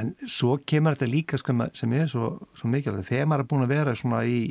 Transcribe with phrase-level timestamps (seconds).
[0.00, 3.66] en svo kemur þetta líka sko, sem er svo, svo mikilvægt þegar maður er búin
[3.66, 4.42] að vera svona í,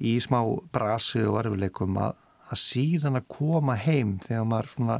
[0.00, 0.40] í smá
[0.72, 2.16] brasi og erfileikum að,
[2.48, 4.98] að síðan að koma heim þegar maður svona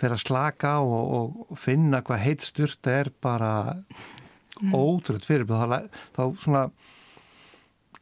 [0.00, 1.14] fyrir að slaka og,
[1.52, 4.74] og finna hvað heitt styrta er bara mm.
[4.74, 5.86] ótrútt fyrir þá,
[6.16, 6.66] þá svona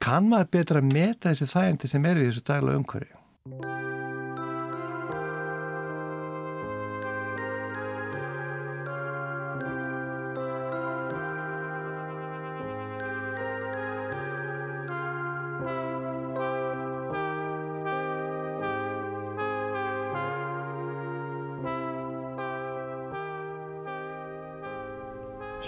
[0.01, 3.90] kann maður betra að meta þessi þægindi sem er í þessu dagla umhverju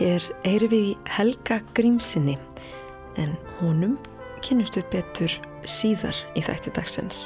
[0.03, 2.33] Hér heyru við í Helga Grímsinni
[3.23, 3.93] en honum
[4.43, 5.31] kynustu betur
[5.63, 7.21] síðar í þætti dagsens.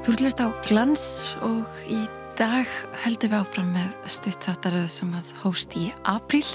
[0.00, 1.04] Þú hlust á glans
[1.44, 2.00] og í
[2.40, 2.72] dag
[3.04, 6.46] heldum við áfram með stuttþáttaröð sem að hóst í apríl.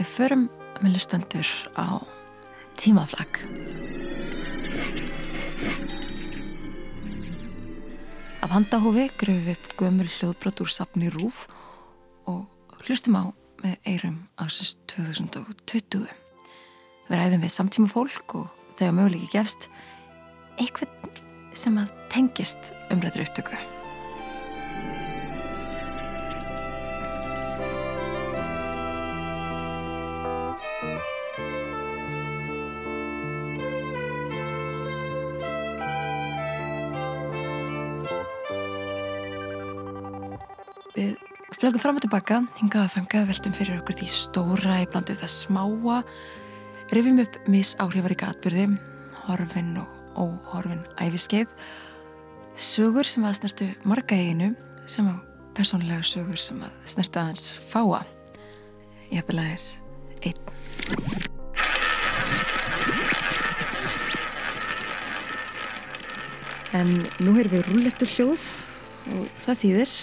[0.00, 0.48] Við förum
[0.80, 2.02] með lustandur á
[2.74, 3.44] tímaflag.
[8.52, 11.46] Af handahófi gröfum við upp gömul hljóðbrot úr sapni Rúf
[12.28, 13.32] og hlustum á
[13.64, 16.04] með eirum ásins 2020.
[17.08, 19.70] Við ræðum við samtíma fólk og þegar möguleiki gefst
[20.60, 21.22] eitthvað
[21.56, 23.71] sem að tengist umrættur upptöku.
[41.62, 45.30] Flögum fram og tilbaka, hingað að þangað veltum fyrir okkur því stóra í blandu það
[45.30, 45.98] smáa,
[46.90, 48.64] rifjum upp misáhrifaríka atbyrði,
[49.28, 51.52] horfin og óhorfin æfiskeið,
[52.58, 54.48] sögur sem að snertu marga eiginu,
[54.90, 55.14] sem á
[55.54, 58.02] persónlega sögur sem að snertu aðeins fáa.
[59.12, 59.68] Ég hef vel aðeins
[60.26, 60.42] einn.
[66.74, 68.50] En nú erum við rúllettur hljóð
[69.14, 69.98] og það þýðir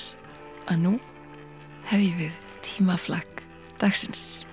[0.72, 0.98] að nú
[1.90, 3.42] hef ég við tímaflag
[3.82, 4.46] dagsins.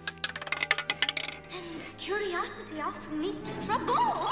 [1.52, 4.25] And curiosity often leads to trouble.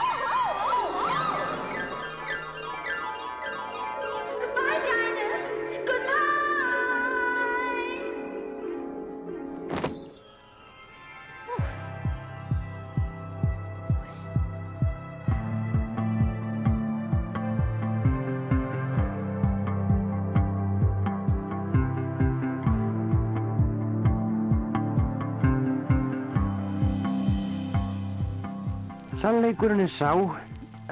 [29.54, 30.10] Sannleikurinn er sá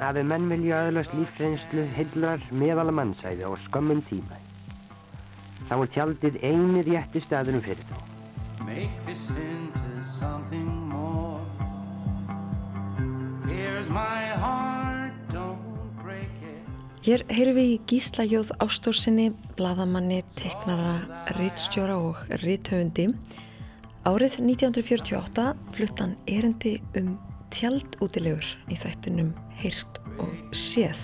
[0.07, 4.37] að ef menn vilja aðlast lífsreynslu heilrar meðal mannsæði á skömmum tíma
[5.67, 7.97] þá er tjaldið eini rétti staðunum fyrir þá.
[17.03, 19.27] Hér heyrum við í Gíslajóð Ástórsinni,
[19.59, 20.95] bladamanni, teknara,
[21.35, 23.09] rittstjóra og ritthaundi.
[24.07, 27.13] Árið 1948 fluttan erindi um
[27.53, 30.99] tjaldútilegur í þættinum Heyrt og Séð.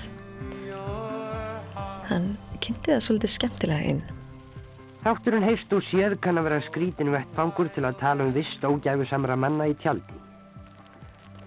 [2.10, 2.32] Hann
[2.64, 4.02] kynnti það svolítið skemmtilega inn.
[5.04, 9.06] Þátturinn Heyrt og Séð kann að vera skrítinu vettfangur til að tala um vist ógæfu
[9.08, 10.18] samra manna í tjaldi.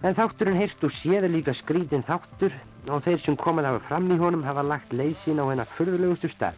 [0.06, 2.54] En þátturinn Heyrt og Séð er líka skrítin þáttur
[2.90, 6.30] og þeir sem komað hafa fram í honum hafa lagt leið sín á hennar fyrðulegustu
[6.30, 6.56] stað.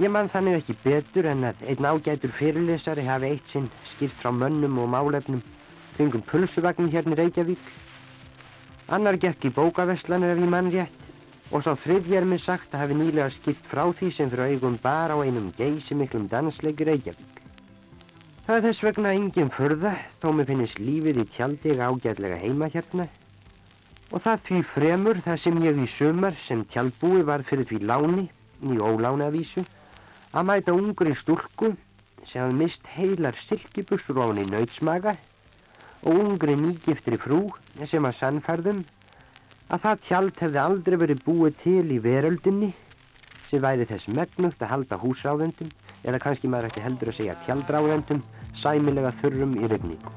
[0.00, 4.30] Ég mann þannig ekki betur en að einn ágætur fyrirlesari hafi eitt sinn skipt frá
[4.32, 5.42] mönnum og málefnum
[6.02, 7.66] kringum pulsuvagn hérna í Reykjavík.
[8.90, 10.98] Annar gekk í bókaveslanir ef ég mann rétt
[11.52, 14.78] og sá þriðji er mér sagt að hafi nýlega skipt frá því sem fyrir augum
[14.82, 17.38] bar á einum geysi miklum dansleiki Reykjavík.
[18.46, 23.06] Það er þess vegna engin förða þó mér finnist lífið í tjaldi ágætlega heima hérna
[24.10, 28.26] og það því fremur það sem ég í sömar sem tjaldbúi var fyrir því láni,
[28.66, 29.62] í ólánavísu,
[30.34, 31.72] að mæta ungri stúrku
[32.26, 35.14] sem hafði mist heilar silkibussur á henni nautsmaga
[36.02, 37.40] og ungri nýgiftri frú
[37.86, 38.82] sem að sannfærðum
[39.72, 42.72] að það tjald hefði aldrei verið búið til í veröldinni
[43.50, 45.70] sem væri þess megnugt að halda húsráðendum
[46.02, 48.24] eða kannski maður ætti heldur að segja tjaldráðendum
[48.64, 50.16] sæmilega þurrum í regningu.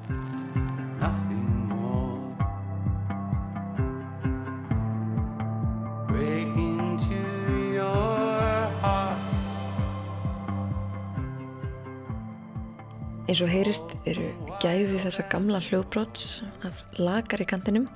[13.25, 14.27] Eins og heyrist eru
[14.61, 16.25] gæði þessa gamla hljóðbróts
[16.67, 17.87] af lagar í kantinum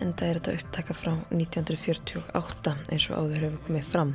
[0.00, 4.14] en það er þetta upptaka frá 1948 eins og áður hefur komið fram.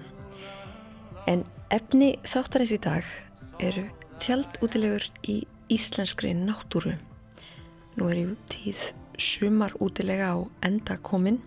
[1.29, 1.45] En
[1.77, 3.13] efni þáttarins í dag
[3.61, 3.85] eru
[4.23, 5.37] tjaldútilegur í
[5.77, 6.95] íslenskri náttúru.
[7.93, 8.89] Nú er í tíð
[9.21, 11.43] sumar útilega á enda kominn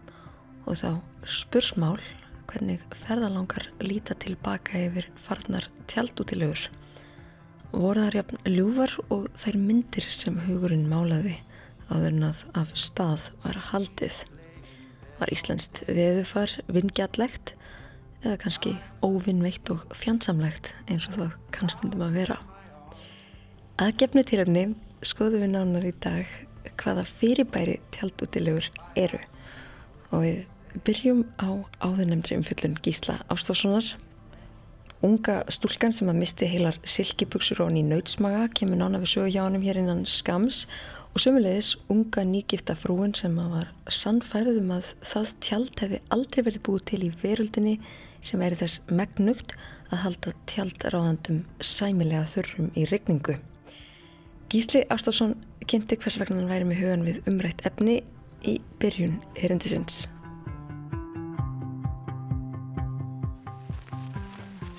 [0.71, 0.91] og þá
[1.27, 1.99] spursmál
[2.47, 6.69] hvernig ferðalangar líta tilbaka yfir farnar tjaldútilegur
[7.73, 11.37] voru þar jafn ljúvar og þær myndir sem hugurinn málaði
[11.91, 14.23] áður en að af stað var haldið.
[15.21, 17.55] Var Íslandst veðufar vingjallegt
[18.25, 18.75] eða kannski
[19.05, 22.41] óvinnveitt og fjandsamlegt eins og það kannstundum að vera.
[23.83, 24.67] Aðgefnu tilöfni
[25.07, 26.31] skoðum við nánar í dag
[26.81, 29.21] hvaða fyrirbæri tjaldútilegur eru
[30.11, 31.49] og við byrjum á
[31.85, 33.95] áðurnemndri umfyllun Gísla Ástórssonar
[35.05, 39.59] Unga stúlkan sem að misti heilar silkibuksur og hann í nautsmaga kemur nána við hann
[39.61, 40.65] hér innan skams
[41.13, 46.65] og sömulegis unga nýgifta frúin sem að var sannfærðum að það tjald hefði aldrei verið
[46.69, 47.77] búið til í veröldinni
[48.25, 49.53] sem er þess megnugt
[49.93, 53.37] að halda tjaldráðandum sæmilega þurrum í regningu.
[54.49, 55.37] Gísli Ástafsson
[55.69, 58.01] kynnti hvers vegna hann væri með hugan við umrætt efni
[58.49, 60.07] í byrjun erindisins.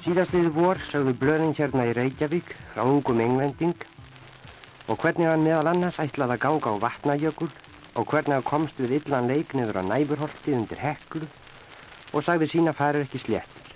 [0.08, 3.82] Síðastliði vor sagðu blöðin hérna í Reykjavík frá ungum englending
[4.88, 7.50] og hvernig hann meðal annars ætlaði að ganga á vatnajökul
[8.00, 11.28] og hvernig hann komst við illan leik niður á næburholtið undir heklu
[12.14, 13.76] og sagði sína farir ekki sléttir.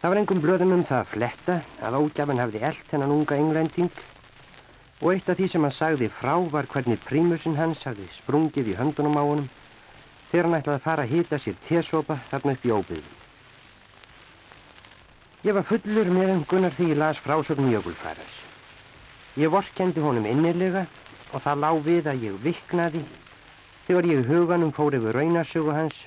[0.00, 4.02] Það var engum blöðum um það að fletta að ógjafan hafði eld hennan unga englending
[5.02, 8.80] og eitt af því sem hann sagði frá var hvernig prímusinn hans hafði sprungið í
[8.80, 9.54] höndunum á honum
[10.32, 13.19] þegar hann ætlaði að fara að hita sér tésopa þarna upp í óbyðum.
[15.40, 18.32] Ég var fullur meðengunar því ég las frásögn Jökulfæras.
[19.40, 20.82] Ég vorkendi honum innilega
[21.32, 23.00] og það lág við að ég viknaði
[23.86, 26.02] þegar ég huganum fór yfir raunasögu hans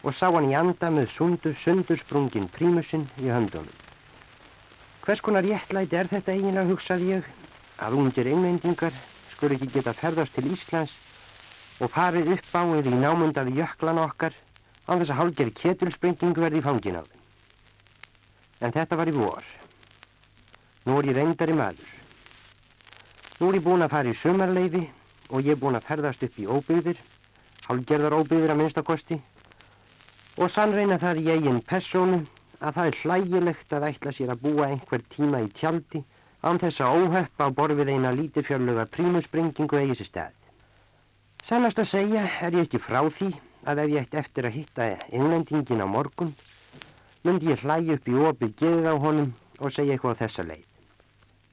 [0.00, 3.68] og sá hann í anda með sundur, sundursprungin prímusinn í höndunum.
[5.04, 7.28] Hvers konar réttlæti er þetta eiginlega, hugsaði ég,
[7.76, 8.96] að ungir englendingar
[9.34, 10.96] skur ekki geta ferðast til Íslands
[11.84, 14.32] og farið upp á eða í námundaði jöklan okkar
[14.88, 17.15] á þess að hálgeri ketilsprengingu verði í fangin á þeim.
[18.60, 19.44] En þetta var í vor.
[20.86, 21.88] Nú er ég reyndari maður.
[23.40, 24.84] Nú er ég búin að fara í sömarleifi
[25.28, 27.00] og ég er búin að ferðast upp í óbyggðir,
[27.66, 29.18] hálgerðar óbyggðir að minnstakosti
[30.36, 32.22] og sannreina það í eigin persónu
[32.60, 36.02] að það er hlægilegt að ætla sér að búa einhver tíma í tjaldi
[36.46, 40.34] án þess að óheppa á borfið eina lítifjörluga prímusprengingu eigi sér stað.
[41.44, 43.32] Sannast að segja er ég ekki frá því
[43.66, 46.32] að ef ég ætti eftir að hitta innlendingin á morgun
[47.26, 50.64] myndi ég hlægi upp í opið geðið á honum og segja eitthvað á þessa leið.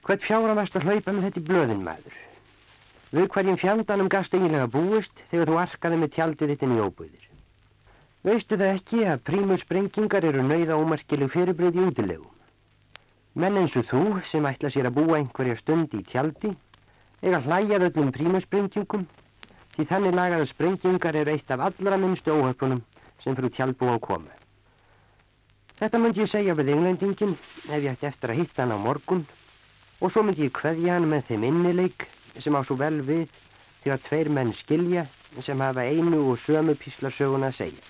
[0.03, 2.17] Hvert fjára varst að hlaupa með þetta í blöðin maður?
[3.13, 7.29] Við hverjum fjandanum gast eiginlega búist þegar þú arkaði með tjaldið þitt inn í óbúðir.
[8.23, 12.29] Veistu það ekki að prímussprengingar eru nauða ómarkileg fyrirbreyð í útilegu?
[13.33, 16.53] Menn eins og þú sem ætla sér að búa einhverja stund í tjaldi
[17.23, 19.07] eiga hlæjað öllum prímussprengjungum
[19.73, 22.83] því þannig lagaða sprengingar eru eitt af allra minnstu óhöfnum
[23.23, 24.42] sem fyrir tjaldbúan koma.
[25.83, 27.33] Þetta myndi ég segja við englendingin
[27.67, 29.25] ef ég ætti eftir að hitta hann á morgun
[29.99, 32.05] og svo myndi ég kveðja hann með þeim innileik
[32.45, 33.25] sem á svo vel við
[33.81, 35.03] því að tveir menn skilja
[35.43, 37.83] sem hafa einu og sömu píslarsögun að segja.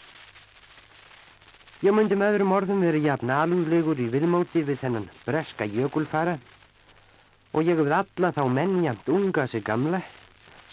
[1.86, 6.40] Ég myndi með öðrum orðum verið jafn alúðlegur í viðmóti við þennan breska jökulfara
[7.54, 10.02] og ég hefði alla þá menn jafn unga sig gamla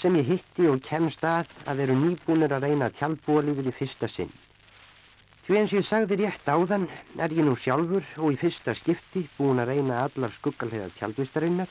[0.01, 4.33] sem ég hitti og kemst að að veru nýbúnir að reyna tjálbúalífið í fyrsta sinn.
[5.51, 6.85] Því eins ég sagði rétt áðan
[7.19, 11.71] er ég nú sjálfur og í fyrsta skipti búin að reyna allar skuggalheðar tjaldvistarinnar.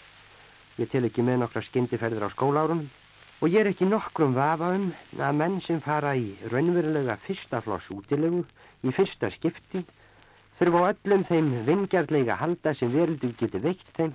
[0.83, 2.81] Ég tel ekki með nokkra skindiferðir á skólárunum
[3.39, 7.87] og ég er ekki nokkrum vafa um að menn sem fara í raunverulega fyrsta floss
[7.95, 8.41] útilegu
[8.83, 9.85] í fyrsta skipti
[10.57, 14.11] þurfa á öllum þeim vingjarlega halda sem veruldur geti veikt þeim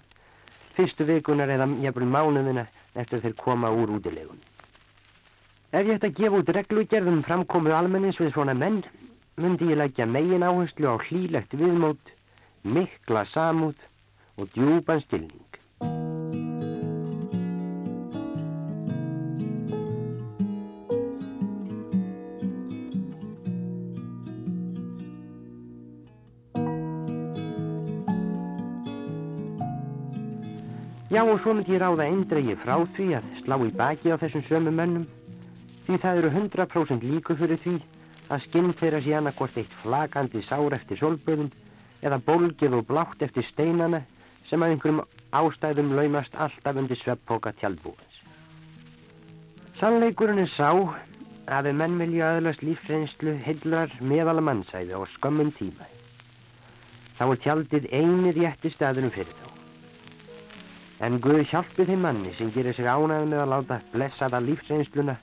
[0.76, 4.44] fyrstu vikunar eða jafnvel mánuðina eftir þeir koma úr útilegun.
[5.72, 8.82] Ef ég ætti að gefa út reglugerðum framkomu almennins við svona menn
[9.36, 12.12] myndi ég leggja megin áherslu á hlýlegt viðmót,
[12.62, 13.78] mikla samúð
[14.38, 15.50] og djúpan stilning.
[31.10, 34.42] Já og svo myndi ég ráða eindregi frá því að slá í baki á þessum
[34.46, 35.04] sömu mönnum
[35.86, 37.74] því það eru 100% líku fyrir því
[38.32, 41.50] að skinn þeirra sé annarkort eitt flagandi sár eftir solböðum
[42.04, 44.02] eða bólgið og blátt eftir steinana
[44.44, 45.02] sem að einhverjum
[45.34, 48.20] ástæðum laumast alltaf undir sveppóka tjaldbúins.
[49.74, 50.70] Sannleikurinn er sá
[51.50, 55.88] að ef menn vilja öðlast lífsreynslu hildrar meðal mannsæði á skömmun tíma.
[57.18, 59.48] Þá er tjaldið eini rétti staðurum fyrir þá.
[61.04, 65.16] En Guð hjálpi þeim manni sem gerir sig ánæði með að láta blessaða lífsreynsluna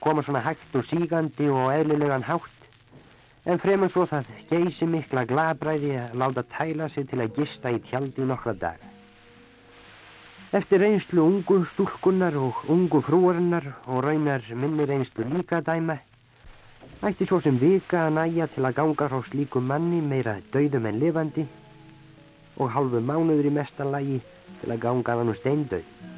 [0.00, 2.58] koma svona hægt og sígandi og eðlilegan hátt
[3.48, 7.78] en fremur svo það geysi mikla glabræði að láta tæla sig til að gista í
[7.80, 8.90] tjaldi nokkra daga.
[10.52, 15.98] Eftir reynslu ungu stúlkunnar og ungu frúarinnar og raunar minni reynslu líka dæma
[17.08, 21.00] ætti svo sem vika að næja til að ganga frá slíku manni meira dauðum en
[21.00, 21.44] lifandi
[22.56, 24.20] og halvu mánuður í mestalagi
[24.60, 26.17] til að ganga hann úr steindauð.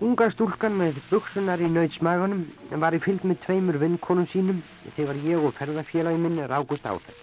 [0.00, 2.46] Unga stúlkan með buksunar í nautsmagunum
[2.80, 4.62] var í fylg með tveimur vinnkonum sínum
[4.96, 7.18] þegar ég og ferðarfélagi minn rákust á það.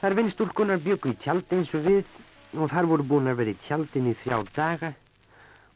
[0.00, 3.60] Þar vinnstúlkunar byggu í tjaldi eins og við og þar voru búin að vera í
[3.68, 4.90] tjaldin í þrjá daga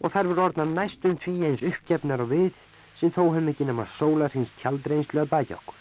[0.02, 2.50] og þar voru orðna næstum því eins uppgefnar og við
[2.98, 5.80] sem þó hefum ekki nema sólarhins tjaldreynslu að bæja okkur.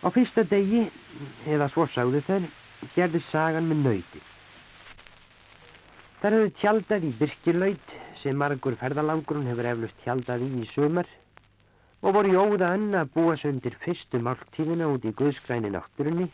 [0.00, 0.86] Á fyrsta degi,
[1.44, 2.48] eða svo sagðu þeir,
[2.96, 4.28] gerði sagan með nöyti.
[6.22, 11.08] Þar hefðu tjaldað í Birkilaut sem margur ferðalangurinn hefur eflust tjaldað í í sumar
[11.98, 16.28] og voru í óða önna að búa sig undir fyrstu málktíðina út í guðskræni náttúrunni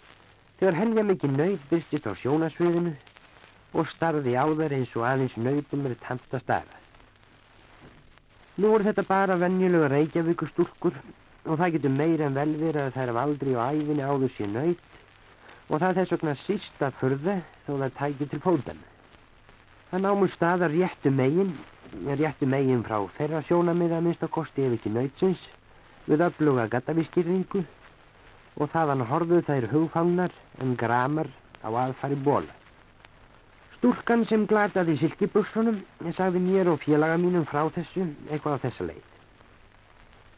[0.59, 2.92] þegar helja mikið nöyt byrstist á sjónasviðinu
[3.80, 6.76] og starði á þær eins og aðeins nöytum er tamt að stara.
[8.61, 11.00] Nú voru þetta bara venjulega reykjavíkustúlkur
[11.49, 14.52] og það getur meira en vel verið að þær af aldri og æfinni áður sér
[14.52, 15.00] nöyt
[15.71, 18.88] og það þess vegna sísta förða þó það tækir til fóðan.
[19.88, 21.54] Það námu staðar réttu megin,
[22.21, 25.45] réttu megin frá þeirra sjónamiða minnst að kosti ef ekki nöytsins,
[26.04, 27.62] við öfluga gattavískýringu
[28.61, 31.30] og þaðan horfuð þær hugfangnar en gramar
[31.64, 32.52] á aðfari bóla.
[33.78, 35.78] Stúlkan sem glataði silkibuksunum
[36.18, 39.07] sagði mér og félaga mínum frá þessu eitthvað á þessa leið.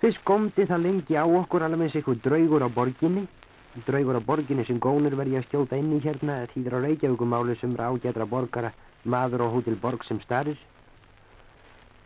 [0.01, 3.27] Fyrst komdi það lengi á okkur alveg eins eitthvað draugur á borginni,
[3.89, 7.75] draugur á borginni sem gónur verði að stjóta inn í hérna þýðir á Reykjavíkumáli sem
[7.75, 8.71] ágætra borgara
[9.05, 10.59] maður á hótel Borg sem starir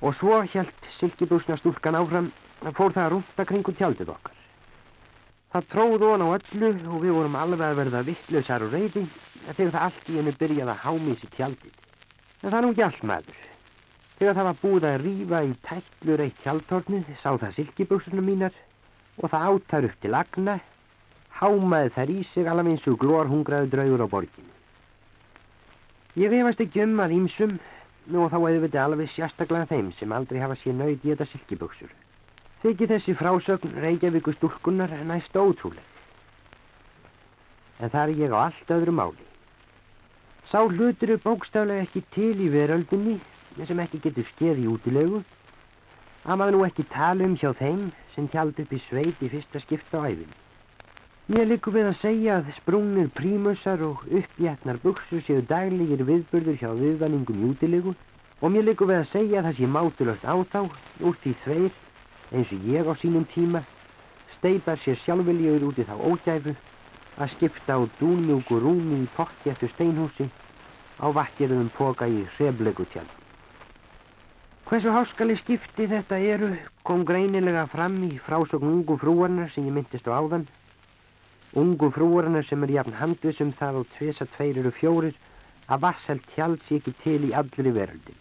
[0.05, 2.31] og svo helt silkibúsna stúlkan áfram
[2.65, 4.37] að fór það að rúmta kringu tjaldið okkar.
[5.55, 9.05] Það tróð on á öllu og við vorum alveg að verða vittlausar og reyði
[9.55, 11.75] þegar það allt í hennu byrjaði að hámísi tjaldið.
[12.43, 13.43] En það er nú ekki allt maður.
[14.19, 18.59] Þegar það var búið að rýfa í tællur eitt tjaldtornið sá það silkibúsuna mínar
[19.21, 20.59] og það áttar upp til agna,
[21.39, 24.54] hámaði þær í sig alveg eins og glórhungraðu draugur á borginu.
[26.15, 27.55] Ég vefast ekki um að ímsum
[28.15, 31.91] og þá auðviti alveg sérstaklega þeim sem aldrei hafa sér nöyð í þetta silkiböksur.
[32.63, 35.83] Þykir þessi frásögn Reykjavíku stúlkunar næst ótrúleg.
[37.83, 39.27] En það er ég á allt öðru máli.
[40.47, 43.19] Sá hlutur er bókstaflega ekki til í veröldinni
[43.67, 45.25] sem ekki getur skeið í útilegu
[46.23, 49.59] að maður nú ekki tala um hjá þeim sem tjald upp í sveit í fyrsta
[49.67, 50.44] skipta á æfinn.
[51.25, 56.73] Mér likur við að segja að sprungnir prímusar og uppjætnar buksur séu daglegir viðbörður hjá
[56.77, 57.93] viðvanningum í útilegu
[58.43, 60.59] og mér likur við að segja að það sé mátulögt á þá
[61.01, 61.79] úr því þveir,
[62.37, 63.63] eins og ég á sínum tíma,
[64.35, 66.53] steipar sér sjálfveljögur út í þá ógæfu
[67.17, 70.27] að skipta á dúnmjúku rúmi í pottjættu steinhúsi
[71.01, 73.09] á vatjirðum póka í seflegu tjald.
[74.69, 76.51] Hversu háskali skipti þetta eru
[76.85, 80.45] kom greinilega fram í frásögn ungu frúarnar sem ég myndist á áðan
[81.55, 85.15] Ungu frúarinnar sem er jafn handvisum það og tvisa tveir eru fjórir
[85.71, 88.17] að vasselt hjald sér ekki til í allri veröldin.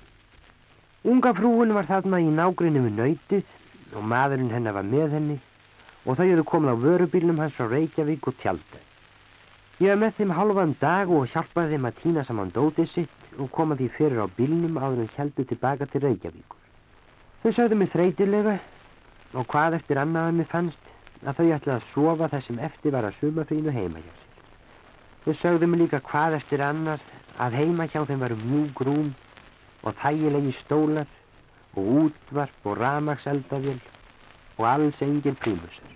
[1.04, 5.40] Unga frúin var þarna í nágrinni við nöytið og maðurinn hennar var með henni
[6.06, 8.80] og þau eru komin á vörubílnum hans frá Reykjavík og tjálta.
[9.82, 13.50] Ég var með þeim halvan dag og hjálpaði þeim að týna saman dótið sitt og
[13.52, 16.62] koma því fyrir á bílnum áður en heldu tilbaka til Reykjavíkur.
[17.42, 18.60] Þau sagði mig þreytilega
[19.34, 20.93] og hvað eftir annaðan mér fannst
[21.24, 24.32] að þau ætlaði að sofa það sem eftir var að sumafrínu heima hjá sér.
[25.26, 27.04] Þau sögðu mig líka hvað eftir annar
[27.40, 29.14] að heima hjá þeim varu mjúk rúm
[29.84, 31.08] og þægilegi stólar
[31.76, 33.80] og útvarp og ramagseldavél
[34.58, 35.94] og alls engin prímusar.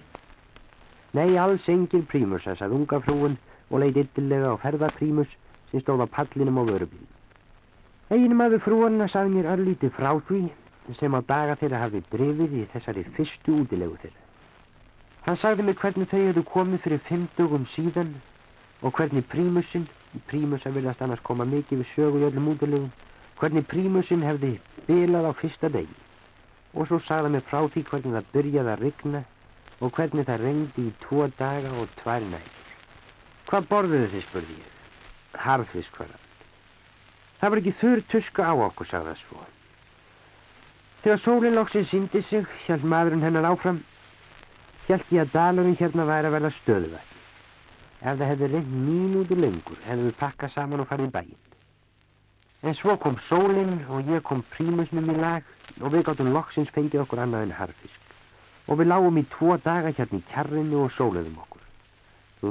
[1.13, 3.37] Nei, alls engin prímusar, sað unga frúin
[3.69, 5.35] og leiði yllilega á ferðarprímus
[5.71, 7.03] sem stóð á pallinum á vörubíl.
[8.09, 10.45] Eginum aður frúarna sað mér örlítið frá því
[10.95, 14.26] sem á daga þeirra hafði drifið í þessari fyrstu útilegu þeirra.
[15.27, 18.13] Hann sagði mig hvernig þau hefðu komið fyrir fimm dögum síðan
[18.79, 19.87] og hvernig prímusinn,
[20.29, 22.91] prímusa viljast annars koma mikið við sögu í öllum útilegum,
[23.41, 24.53] hvernig prímusinn hefði
[24.87, 25.97] bilað á fyrsta degi.
[26.79, 29.21] Og svo sagði hann mig frá því hvernig það byrjaði að rigna
[29.81, 32.71] og hvernig það reyndi í tvo daga og tvær nægur.
[33.51, 34.71] Hvað borðuðu þið, spurði ég.
[35.43, 36.23] Harðfisk, hvað það.
[37.41, 39.43] Það var ekki þurr tuska á okkur, sagði það svo.
[41.03, 43.83] Þegar sólinn loksinn síndi sig, hjælt maðurinn hennar áfram,
[44.87, 47.13] hjælt ég að dalurinn hérna væri að verða stöðuverð.
[47.97, 51.37] Ef það hefði reynd mínúti lengur, hefði við pakkað saman og farið í bæinn.
[52.63, 55.45] En svo kom sólinn og ég kom prímusnum í lag
[55.81, 58.13] og við gáttum loksins fengið okkur annað en harfisk.
[58.67, 61.63] Og við lágum í tvo daga hérna í kjarrinu og sóluðum okkur.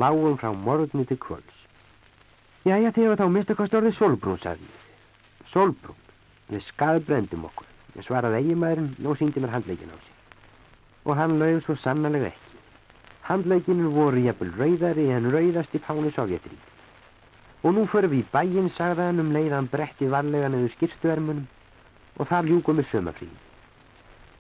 [0.02, 1.62] Lágum frá morgunni til kvölds.
[2.66, 4.85] Jæja, þegar þá minnstakost orðið Solbrún, sagði ég.
[5.52, 6.00] Solbrún,
[6.50, 7.69] við skadbrendum okkur.
[7.97, 10.06] Ég svaraði eiginmaðurinn og síndi mér handleikin á sig.
[11.07, 12.59] Og hann lauð svo sannlega ekki.
[13.29, 16.73] Handleikinu voru jæfnvel rauðari en rauðasti páni Sovjetrík.
[17.63, 21.47] Og nú förum við í bæinn, sagði hann um leiðan bretti varlega neðu skýrstuermunum
[22.19, 23.39] og þar ljúkum við sömafríð.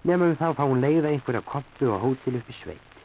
[0.06, 2.95] Nefnum þá fáum leiða einhverja koppu og hótel upp í sveit.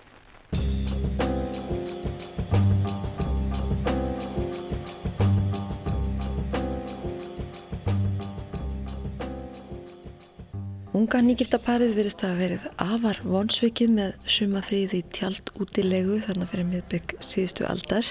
[11.01, 17.65] Unga nýgiftaparið verist að verið afar vonsvikið með sumafríði tjald útilegu þarna fyrir miðbygg síðustu
[17.65, 18.05] aldar.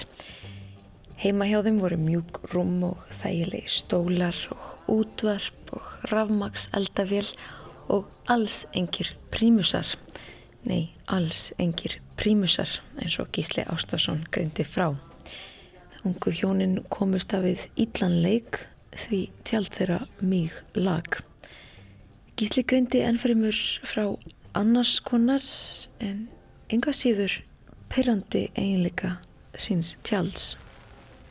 [1.21, 7.31] Heima hjá þeim voru mjúk rúm og þægilegi stólar og útvarp og rafmaks eldavél
[7.95, 9.87] og alls engir prímusar.
[10.67, 14.89] Nei, alls engir prímusar eins og Gísli Ástásson greindi frá.
[16.03, 21.21] Ungu hjónin komust af við íllan leik því tjald þeirra mýg lag.
[22.41, 23.53] Gísli greindi ennfremur
[23.85, 24.03] frá
[24.57, 25.43] annars konar
[26.01, 26.23] en
[26.73, 27.35] enga síður
[27.93, 29.11] pyrrandi eiginleika
[29.65, 30.55] síns tjalds.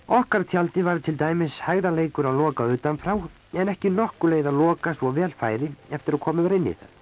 [0.07, 3.17] Okkar tjaldi var til dæmis hægðarleikur að loka utanfrá
[3.59, 6.97] en ekki nokkuleið að loka svo velfæri eftir að koma við reynið það.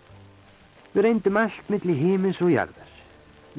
[0.94, 2.90] Við reyndum allt millir hímins og jarðar.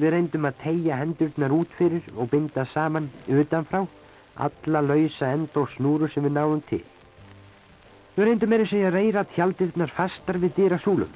[0.02, 3.86] Við reyndum að tegja hendurnar út fyrir og binda saman utanfrá
[4.48, 6.82] alla lausa end og snúru sem við náum til.
[8.20, 11.12] Við reyndum meira að segja að reyra tjaldirnar fastar við dýra súlum.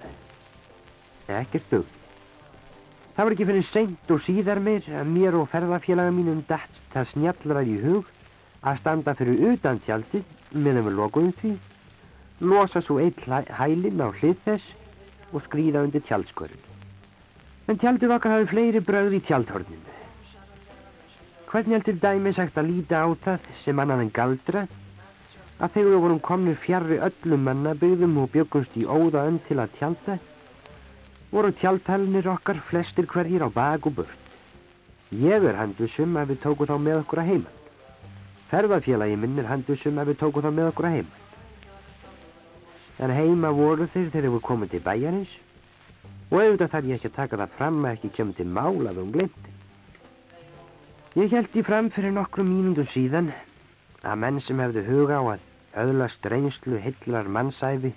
[1.28, 1.88] Ekkert dög.
[3.16, 7.11] Það var ekki fyrir seint og síðar meir að mér og ferðarfélaga mínum dætt það
[7.11, 8.08] snjallrað í hug
[8.64, 11.50] að standa fyrir utan tjaldið meðan við lokuðum því,
[12.49, 13.21] losa svo eitt
[13.58, 14.71] hælinn á hlið þess
[15.34, 16.62] og skrýða undir tjaldskörun.
[17.69, 19.99] En tjaldið okkar hafi fleiri bröð í tjaldhorninu.
[21.52, 24.64] Hvernig heldur dæmi sagt að líta á það sem annan en galdra
[25.62, 29.76] að þegar við vorum komnið fjarrri öllum mannabyggðum og bjöggumst í óða önn til að
[29.78, 30.17] tjálta,
[31.30, 34.25] voru tjáltalnir okkar flestir hverjir á bak og burt.
[35.14, 37.60] Ég er handusum að við tóku þá með okkur að heimann.
[38.50, 41.23] Ferðarfélagi minn er handusum að við tóku þá með okkur að heimann.
[42.99, 45.32] En heima voru þeir þegar við komum til bæjarins
[46.30, 49.02] og auðvitað þarf ég ekki að taka það fram að ekki kemur til mála við
[49.04, 49.50] um glimti.
[51.14, 53.30] Ég held í fram fyrir nokkrum mínundum síðan
[54.04, 55.45] að menn sem hefðu huga á að
[55.84, 57.93] öðlast reynslu hillar mannsæfi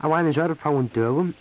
[0.00, 1.32] á aðeins örfáum dögum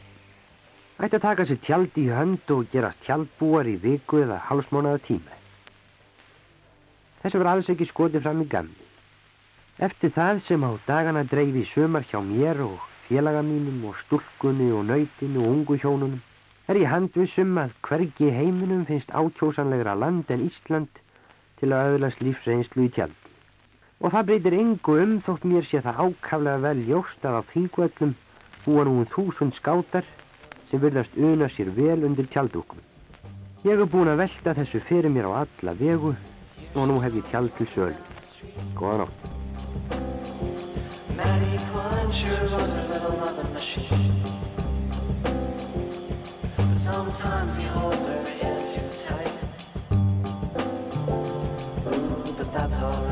[1.01, 5.37] ætti að taka sér tjald í hönd og gera tjaldbúar í viku eða hálsmónaða tíma.
[7.21, 8.87] Þessu var alls ekki skotið fram í gamni.
[9.81, 14.85] Eftir það sem á dagana dreifi sömar hjá mér og félaga mínum og stúlkunni og
[14.89, 16.21] nöytinu og ungu hjónunum
[16.69, 21.01] er ég handvissum að hvergi heiminum finnst ákjósanlegra land en Ísland
[21.59, 23.20] til að öðlast lífsreynslu í tjald.
[24.01, 28.13] Og það breytir yngu um þótt mér sé það ákaflega vel ljóst að á þingvöllum
[28.65, 30.07] búa nú þúsund skátar
[30.69, 32.81] sem vilast una sér vel undir tjaldúkum.
[33.61, 36.15] Ég hef búin að velta þessu fyrir mér á alla vegu
[36.73, 37.97] og nú hef ég tjald til sölu.
[38.73, 39.19] Góða nótt.
[46.73, 49.35] Sometimes he holds her hand too tight
[51.87, 53.10] Ooh, but that's alright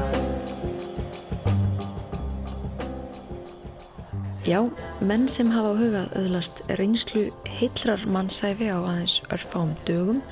[4.49, 4.63] Já,
[5.05, 7.27] menn sem hafa hugað öðlast reynslu
[7.59, 10.23] heilrar mannsæfi á aðeins örfám dögum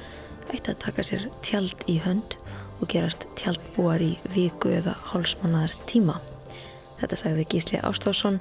[0.49, 2.33] ætti að taka sér tjald í hönd
[2.79, 6.15] og gerast tjaldbúar í viku eða hálsmannaðar tíma.
[6.97, 8.39] Þetta sagði Gísli Ástásson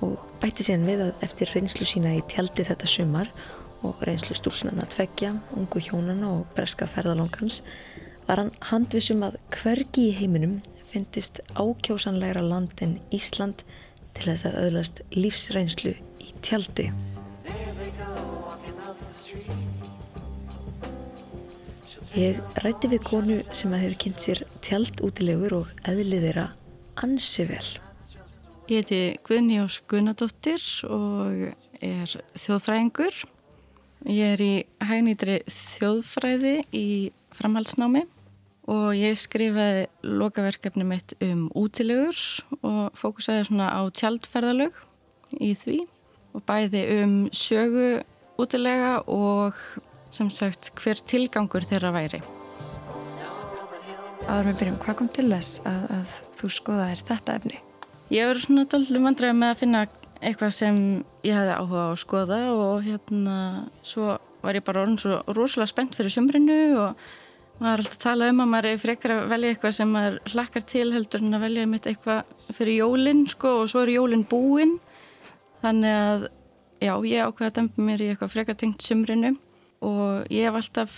[0.00, 3.28] og bætti síðan við að eftir reynslu sína í tjaldi þetta sumar
[3.84, 7.60] og reynslu stúlnana tveggja, ungu hjónana og breska ferðalongans
[8.24, 13.66] var hann handvisum að hvergi í heiminum fyndist ákjósanlegra land en Ísland
[14.20, 16.90] til þess að öðlast lífsreynslu í tjaldi.
[22.18, 26.46] Ég rætti við konu sem að hefur kynnt sér tjaldútilegur og eðlið þeirra
[27.04, 27.66] ansi vel.
[28.70, 33.22] Ég heiti Guðnjós Guðnadóttir og er þjóðfræðingur.
[34.10, 34.52] Ég er í
[34.84, 36.88] hægnýtri þjóðfræði í
[37.36, 38.04] framhaldsnámi
[38.70, 42.18] og ég skrifaði lokaverkefni mitt um útilegur
[42.62, 44.76] og fókusaði svona á tjaldferðalög
[45.42, 45.78] í því
[46.36, 47.88] og bæði um sögu
[48.40, 49.58] útilega og
[50.14, 52.20] sem sagt hver tilgangur þeirra væri.
[54.30, 57.60] Aður með byrjum, hvað kom til þess að, að þú skoðaðir þetta efni?
[58.10, 59.82] Ég var svona doldið vandræði með að finna
[60.20, 60.78] eitthvað sem
[61.26, 63.36] ég hefði áhuga á að skoða og hérna
[63.86, 67.02] svo var ég bara orðin svo rosalega spennt fyrir sumrinu og
[67.60, 70.18] maður er alltaf að tala um að maður er frekar að velja eitthvað sem maður
[70.32, 74.26] hlakkar til heldur en að velja mitt eitthvað fyrir jólinn sko og svo er jólinn
[74.28, 74.78] búinn
[75.60, 76.28] þannig að
[76.80, 79.34] já, ég ákveði að dempa mér í eitthvað frekar tengt sumrinu
[79.84, 80.96] og ég hef alltaf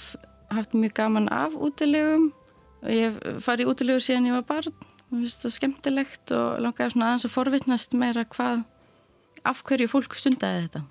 [0.53, 2.33] haft mjög gaman af útilegum.
[2.83, 4.75] Og ég fari í útilegur síðan ég var barn.
[5.11, 8.65] Og finnst það skemmtilegt og langaði svona aðeins að forvittnast meira hvað
[9.49, 10.83] af hverju fólk stundaði þetta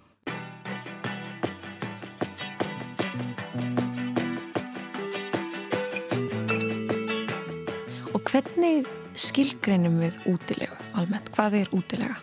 [8.32, 8.86] hvernig
[9.20, 11.28] skilgreinum við útilegu almennt?
[11.36, 12.16] Hvað er útilega?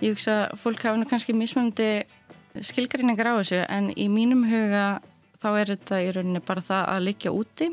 [0.00, 1.88] Ég hugsa að fólk hafa nú kannski mismöndi
[2.64, 5.02] skilgreiningar á þessu en í mínum huga
[5.42, 7.68] þá er þetta í rauninni bara það að liggja úti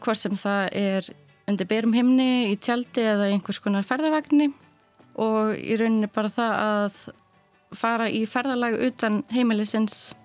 [0.00, 1.10] hvort sem það er
[1.50, 4.50] undir berum himni, í tjaldi eða einhvers konar ferðavagni
[5.20, 7.00] og í rauninni bara það að
[7.78, 10.16] fara í ferðalag utan heimilisins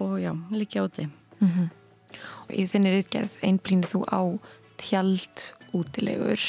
[0.00, 1.08] og já, liggja úti.
[1.40, 1.68] Mm -hmm.
[2.50, 4.20] Í þinni reytgerð einblýnir þú á
[4.80, 6.42] tjald útilegur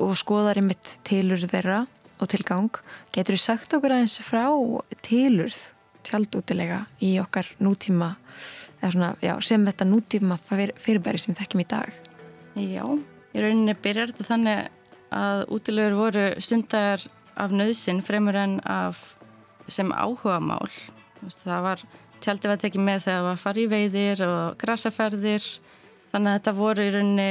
[0.00, 1.84] og skoðar einmitt tilur þeirra
[2.20, 2.70] og tilgang.
[3.14, 4.46] Getur þú sagt okkur aðeins frá
[5.04, 5.60] tilurð
[6.04, 8.14] tjaldútilega í okkar nútíma
[8.84, 12.00] svona, já, sem þetta nútíma fyrirbæri sem við þekkjum í dag?
[12.60, 12.84] Já,
[13.32, 14.66] í rauninni byrjar þetta þannig
[15.14, 17.04] að útilegur voru stundar
[17.40, 19.00] af nöðsin fremur en af
[19.72, 20.68] sem áhuga mál.
[21.24, 21.84] Það var
[22.20, 25.46] tjaldi var tekið með þegar það var farið veiðir og grasaferðir
[26.12, 27.30] þannig að þetta voru í rauninni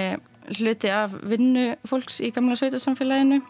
[0.58, 3.42] hluti af vinnu fólks í gamla sveitasamfélaginu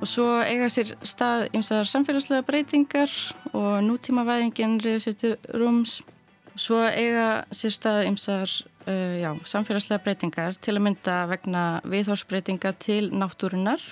[0.00, 3.12] og svo eiga sér stað ymsaðar samfélagslega breytingar
[3.52, 6.00] og nútímavæðingin reyður sér til rúms.
[6.54, 8.54] Og svo eiga sér stað ymsaðar
[8.88, 13.84] uh, já, samfélagslega breytingar til að mynda vegna viðhorsbreytinga til náttúrunar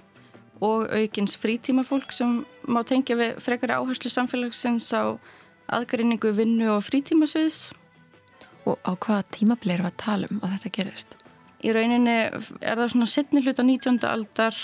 [0.65, 5.21] og aukins frítímafólk sem má tengja við frekari áherslu samfélagsins á
[5.69, 7.75] aðgreiningu vinnu og frítímasviðs.
[8.65, 11.19] Og á hvaða tímabli við að tala um að þetta gerist?
[11.65, 13.99] Í rauninni er það svona setni hluta 19.
[14.07, 14.57] aldar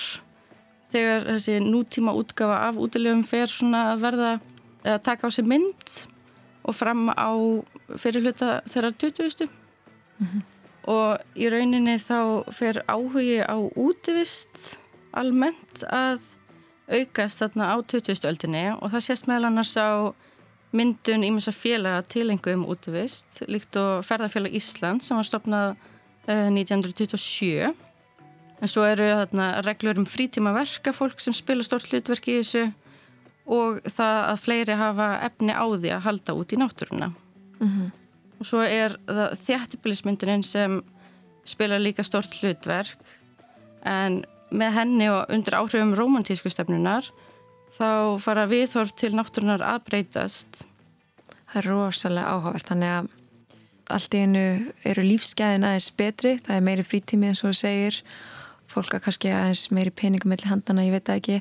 [0.94, 4.32] þegar þessi nútíma útgafa af útilegum fer svona að verða
[4.84, 5.94] að taka á sig mynd
[6.64, 7.34] og fram á
[7.98, 9.48] fyrir hluta þeirra 20.
[10.18, 10.42] Mm -hmm.
[10.94, 14.78] og í rauninni þá fer áhugi á útivist
[15.12, 16.20] almennt að
[16.88, 18.28] aukast þarna á 20.
[18.28, 20.14] öldinni og það sést meðal annars á
[20.74, 25.76] myndun ímins að félaga tilengu um útivist líkt og ferðarfélag Ísland sem var stopnað
[26.26, 27.74] 1927
[28.64, 32.64] en svo eru þarna reglur um frítíma verka fólk sem spila stort hlutverk í þessu
[33.44, 37.10] og það að fleiri hafa efni á því að halda út í náttúruna.
[37.60, 37.90] Mm -hmm.
[38.40, 40.82] og svo er það þjættibilismynduninn sem
[41.44, 42.96] spila líka stort hlutverk.
[43.84, 47.04] En með henni og undir áhrifum romantísku stefnunar
[47.78, 50.64] þá fara viðhorf til náttúrunar að breytast.
[51.52, 53.08] Það er rosalega áhugavert þannig að
[53.92, 54.44] allt í einu
[54.88, 57.98] eru lífsgæðin aðeins betri, það er meiri frítími eins og þú segir,
[58.70, 61.40] fólk að kannski aðeins meiri peningum mellir handana, ég veit ekki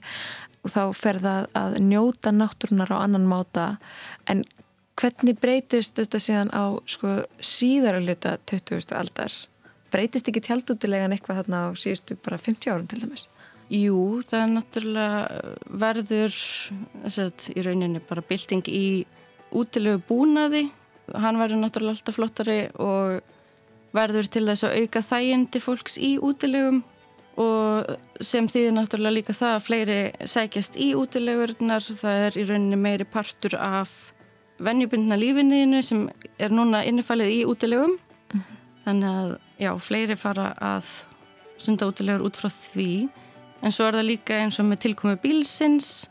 [0.63, 3.73] og þá fer það að njóta náttúrunar á annan máta
[4.31, 4.43] en
[4.99, 8.93] hvernig breytist þetta síðan á sko, síðara luta 20.
[8.97, 9.33] aldar?
[9.93, 13.27] Breytist ekki tjaldútilegan eitthvað þarna á síðustu bara 50 árum til dæmis?
[13.73, 15.19] Jú, það er náttúrulega
[15.81, 16.39] verður
[17.09, 18.85] sagt, í rauninni bara bylting í
[19.53, 20.67] útilegu búnaði
[21.11, 23.21] hann verður náttúrulega alltaf flottari og
[23.93, 26.81] verður til þess að auka þægindi fólks í útilegum
[27.41, 32.79] og sem þýðir náttúrulega líka það að fleiri sækjast í útilegurnar það er í rauninni
[32.79, 34.13] meiri partur af
[34.63, 36.03] vennjubundna lífinniðinu sem
[36.37, 38.59] er núna innifalið í útilegum mm -hmm.
[38.85, 40.85] þannig að já, fleiri fara að
[41.57, 43.09] stunda útilegur út frá því
[43.61, 46.09] en svo er það líka eins og með tilkomi bílsins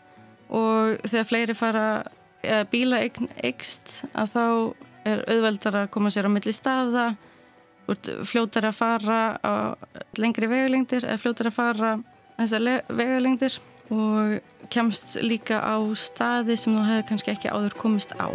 [0.48, 1.87] og þegar fleiri fara
[2.72, 3.02] bíla
[3.42, 4.46] eikst að þá
[5.09, 7.12] er auðveldar að koma sér á milli staða
[8.26, 9.74] fljótar að fara á
[10.20, 11.92] lengri vegulengdir eða fljótar að fara
[12.38, 13.59] þessar vegulengdir
[13.92, 14.38] og
[14.72, 18.31] kemst líka á staði sem þú hefði kannski ekki áður komist á.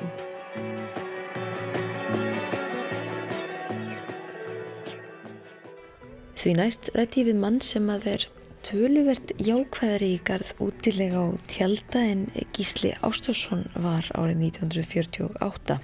[6.37, 8.27] Því næst rætti við mann sem að er
[8.67, 15.77] töluvert jákvæðari í garð útilega á tjálta en Gísli Ástásson var árið 1948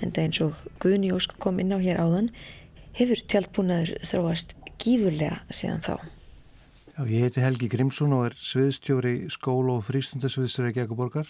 [0.00, 2.30] en það eins og Guðni Ósk kom inn á hér áðan
[2.96, 5.94] hefur tjaldbúnaður þróast gífurlega síðan þá.
[6.96, 11.28] Já, ég heiti Helgi Grimsson og er sviðstjóri skóla og frístundasviðstur í Gækuborgar.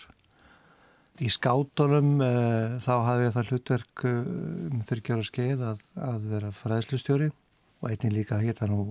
[1.18, 4.20] Í skátunum uh, þá hafði ég það hlutverk uh,
[4.68, 7.32] um þurrkjára skeið að, að vera fræðslustjóri
[7.82, 8.84] og einnig líka hétta nú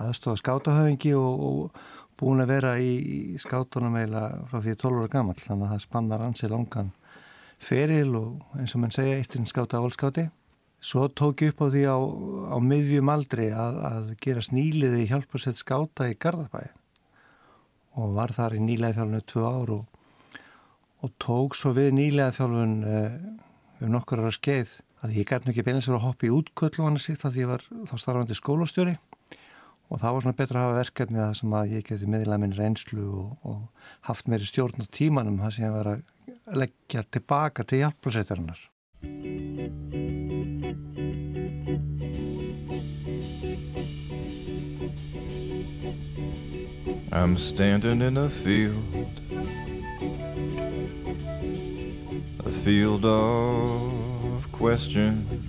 [0.00, 1.80] aðstofa skátahöfingi og, og
[2.20, 5.84] búin að vera í, í skátunum eiginlega frá því 12 ára gammal þannig að það
[5.84, 6.92] spannar ansi langan
[7.62, 10.28] feril og eins og mann segja eittinn skáta álskáti.
[10.84, 11.98] Svo tók ég upp á því á,
[12.52, 16.68] á miðjum aldri að, að gera sníliði í hjálparsett skáta í Garðabæi
[17.96, 19.86] og var þar í nýlega þjálfunu tvö ár og,
[21.00, 23.16] og tók svo við nýlega þjálfun eh,
[23.80, 26.78] um nokkur ára skeið að ég gæti nú ekki beinlega sér að hoppa í útkvöld
[26.80, 28.96] og annars því að ég var þá starfandi skólastjóri
[29.86, 32.56] og það var svona betra að hafa verkefni að sem að ég geti meðlega minn
[32.56, 37.66] reynslu og, og haft meiri stjórn á tímanum það sem ég var að leggja tilbaka
[37.66, 38.60] til hjálparsættarinnar.
[47.12, 49.20] I'm standing in a field
[52.44, 55.45] A field of questions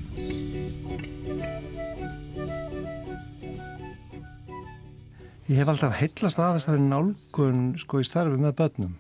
[5.48, 8.98] Ég hef alltaf heillast af þessari nálgun sko í starfi með börnum.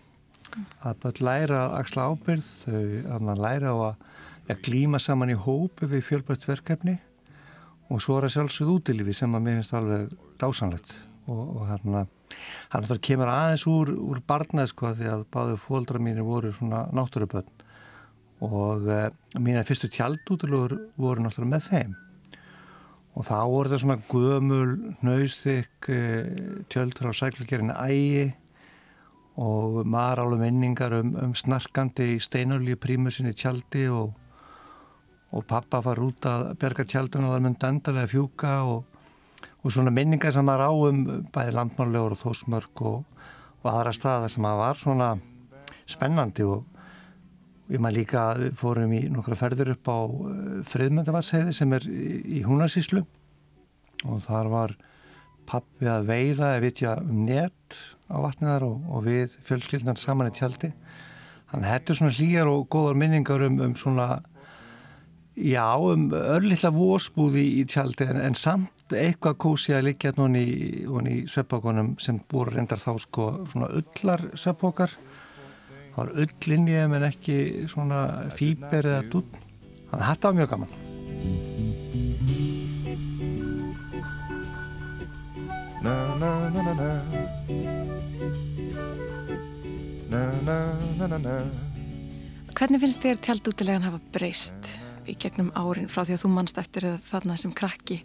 [0.79, 2.51] Að börn læra að axla ábyrð
[3.11, 4.05] að læra á að,
[4.53, 6.93] að glíma saman í hópu við fjölbært verkefni
[7.91, 10.95] og svo er það sjálfsögð útilífi sem að mér finnst alveg dásanlegt
[11.27, 12.07] og, og hérna
[12.71, 16.85] hann þarf kemur aðeins úr, úr barnað sko því að báðu fóldra mínu voru svona
[16.95, 17.67] náttúruböld
[18.47, 19.03] og e,
[19.35, 21.97] mína fyrstu tjaldútilugur voru náttúrulega með þeim
[23.17, 24.73] og þá voru það svona gömul,
[25.05, 26.01] nöysþykk e,
[26.69, 28.27] tjöld frá sæklugerinn ægi.
[29.41, 34.13] Og maður alveg minningar um, um snarkandi í steinarlíu prímusinni tjaldi og,
[35.33, 38.85] og pappa var út að berga tjaldun og það myndi endalega fjúka og
[39.63, 40.99] og svona minningar sem maður á um
[41.33, 42.99] bæði landmannlegur og þósmörk og,
[43.63, 45.09] og aðra staða sem maður var svona
[45.87, 46.76] spennandi og
[47.67, 48.25] ég maður líka
[48.57, 53.03] fórum í nokkra ferður upp á eh, friðmöndavarsheiði sem er í húnarsíslu
[54.07, 54.77] og þar var
[55.47, 57.77] pappi að veiða eða vitja um nett
[58.07, 60.71] á vatniðar og, og við fjölskyldnar saman í tjaldi.
[61.51, 64.07] Þannig að þetta er svona hlýjar og góðar minningar um, um svona
[65.37, 70.59] já, um örlilla vósbúði í tjaldi en, en samt eitthvað kósi að liggja núni í,
[70.87, 74.95] í sveppbókunum sem búið reyndar þá sko svona öllar sveppbókar
[75.97, 77.99] Það var öllinni en ekki svona
[78.37, 79.23] fýber eða dún.
[79.89, 80.71] Þannig að þetta var mjög gaman.
[92.53, 94.77] Hvernig finnst þér tjaldútilegan hafa breyst
[95.09, 98.03] í gegnum árin frá því að þú mannst eftir þarna sem krakki?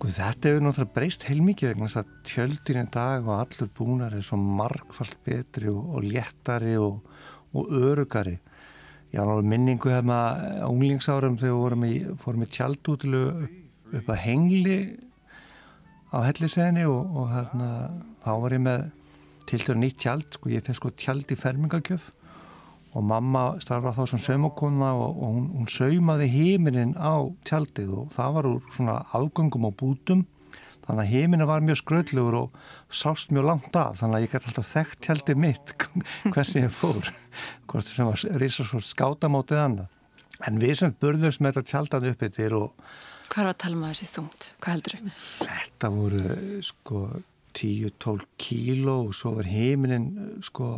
[0.00, 4.16] Guð, þetta hefur náttúrulega breyst heilmikið vegna þess að tjöldin í dag og allur búnar
[4.16, 7.00] er svo margfald betri og, og léttari og,
[7.56, 8.36] og örugari.
[9.12, 10.18] Ég var náttúrulega minningu hefna
[10.62, 14.78] á unglingsárum þegar við fórum í tjaldútilu upp, að hengli
[16.10, 17.70] á helliseginni og, og hérna,
[18.24, 18.86] þá var ég með
[19.46, 22.10] til dæru nýtt tjald, sko, ég fenn sko tjald í fermingakjöf
[22.96, 28.14] og mamma starfaði þá sem saumakonna og, og hún, hún saumaði heiminin á tjaldið og
[28.14, 30.24] það var úr svona afgöngum og bútum
[30.86, 32.56] þannig að heiminin var mjög skröðlugur og
[32.94, 35.74] sást mjög langt af þannig að ég gæti alltaf þekkt tjaldið mitt
[36.34, 37.12] hversi ég fór
[37.66, 42.52] hvort sem var risasvort skátamótið annað en við sem burðumst með þetta tjaldan uppið til
[42.60, 42.88] og
[43.26, 44.44] Hvað var að tala um þessi þungt?
[44.62, 45.22] Hvað heldur þau?
[45.42, 47.00] Þetta voru sko
[47.58, 50.06] 10-12 kíló og svo var heiminin
[50.46, 50.68] sko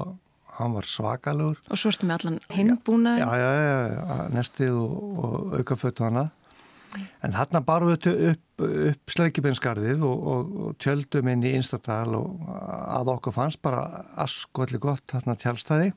[0.59, 1.61] hann var svakalur.
[1.71, 3.23] Og svo erstu með allan hinbúnaði?
[3.23, 6.29] Já, já, já, já nestið og, og aukafötu hana.
[7.23, 12.49] En þarna barum við upp, upp sleikibensgarðið og, og, og tjöldum inn í Instadal og
[12.49, 13.85] að okkur fannst bara
[14.25, 15.92] askvalli gott þarna tjálstæði.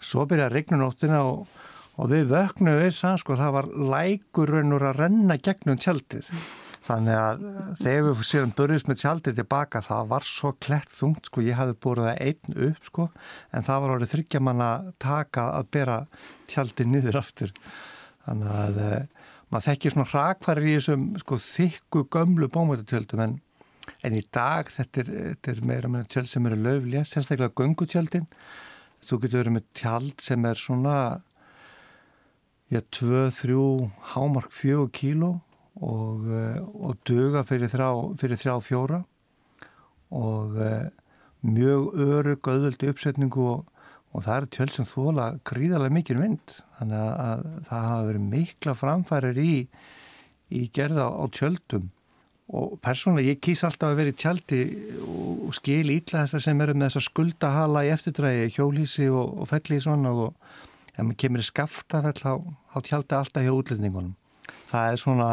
[0.00, 5.80] Svo byrjaði regnunóttina og við vöknum við það, sko, það var lækurunur að renna gegnum
[5.80, 6.30] tjaldið.
[6.90, 7.42] Þannig að
[7.78, 11.74] þegar við séum börjus með tjaldið tilbaka það var svo klett þungt sko, ég hafði
[11.84, 13.04] búið það einn upp sko
[13.54, 15.98] en það var orðið þryggjaman að taka að bera
[16.50, 17.52] tjaldið niður aftur.
[18.24, 18.88] Þannig að e,
[19.52, 23.36] maður þekkir svona hrakvarir í þessum sko þykku gömlu bómöldutjöldum en,
[24.02, 28.26] en í dag þetta er, þetta er meira meina tjöld sem eru löflega, sérstaklega göngutjöldin.
[29.06, 30.96] Þú getur verið með tjald sem er svona,
[32.66, 33.62] já, 2-3
[34.16, 35.30] hámark 4 kíló
[35.80, 39.02] og, eh, og duga fyrir þrjá, fjóra.
[40.10, 40.88] Og eh,
[41.46, 43.70] mjög örug auðvöldi uppsetningu og,
[44.12, 46.58] og það er tjöld sem þóla gríðarlega mikil vind.
[46.78, 49.54] Þannig að, að það hafa verið mikla framfærir í,
[50.50, 51.88] í gerða á tjöldum.
[52.50, 54.62] Og persónulega ég kýs alltaf að vera í tjaldi
[55.06, 59.78] og skil ítla þessar sem eru með þessa skuldahala í eftirdrægi, hjólísi og, og felli
[59.78, 60.32] í svona og
[60.90, 62.34] ef maður kemur í skaftafell á,
[62.74, 64.16] á tjaldi alltaf hjá útlendingunum.
[64.70, 65.30] Það er svona,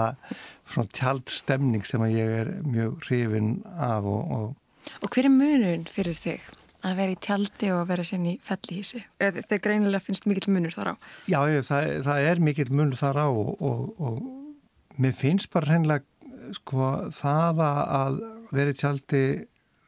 [0.68, 4.88] svona tjaldstemning sem ég er mjög hrifin af og, og...
[5.02, 6.48] og hver er munun fyrir þig?
[6.86, 10.94] að vera í tjaldi og vera sérn í fellihísi þegar greinilega finnst mikill munur þar
[10.94, 10.96] á
[11.30, 15.72] Já, ég, það, það er mikill munur þar á og, og, og mér finnst bara
[15.72, 18.20] hreinlega sko það að
[18.56, 19.24] vera í tjaldi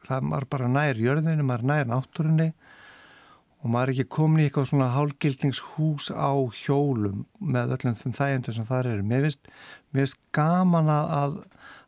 [0.06, 2.50] það er bara nær jörðinu, maður nær náttúrunni
[3.60, 8.56] og maður er ekki komin í eitthvað svona hálgildningshús á hjólum með öllum þeim þægendur
[8.56, 9.08] sem það eru.
[9.10, 9.50] Mér finnst,
[9.92, 11.40] mér finnst gaman að,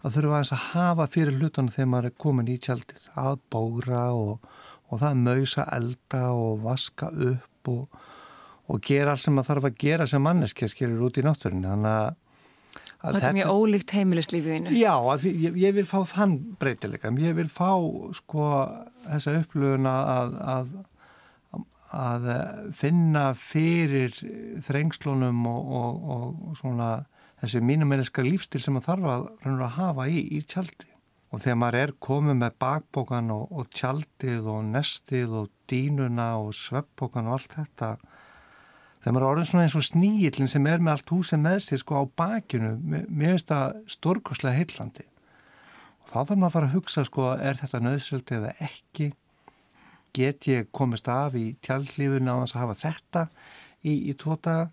[0.02, 4.04] að þurfa að, að hafa fyrir hlutunum þegar maður er komin í tjaldið að bóra
[4.12, 4.52] og
[4.92, 8.02] og það mausa elda og vaska upp og,
[8.68, 11.70] og gera allt sem maður þarf að gera sem manneski að skilja út í náttúrinu
[11.70, 12.20] þannig að
[13.02, 14.72] Og þetta er mjög ólíkt heimilislífiðinu.
[14.78, 14.92] Já,
[15.26, 17.10] ég, ég vil fá þann breytileika.
[17.18, 17.72] Ég vil fá
[18.14, 18.44] sko
[19.08, 20.68] þessa upplöfuna að, að,
[21.92, 22.28] að
[22.76, 24.14] finna fyrir
[24.64, 26.90] þrengslunum og, og, og svona
[27.42, 30.88] þessi mínumenniska lífstil sem maður þarf að, að hafa í, í tjaldi.
[31.32, 36.52] Og þegar maður er komið með bakbókan og, og tjaldið og nestið og dínuna og
[36.56, 37.94] sveppbókan og allt þetta
[39.02, 41.80] þegar maður er orðin svona eins og sníillin sem er með allt húsið með sér
[41.82, 45.08] sko á bakinu mér finnst það stórkoslega heillandi.
[46.02, 49.08] Og þá þarf maður að fara að hugsa sko er þetta nöðsöldi eða ekki
[50.16, 53.26] get ég komist af í tjaldlífuna á þess að hafa þetta
[53.82, 54.70] í, í tvo daga.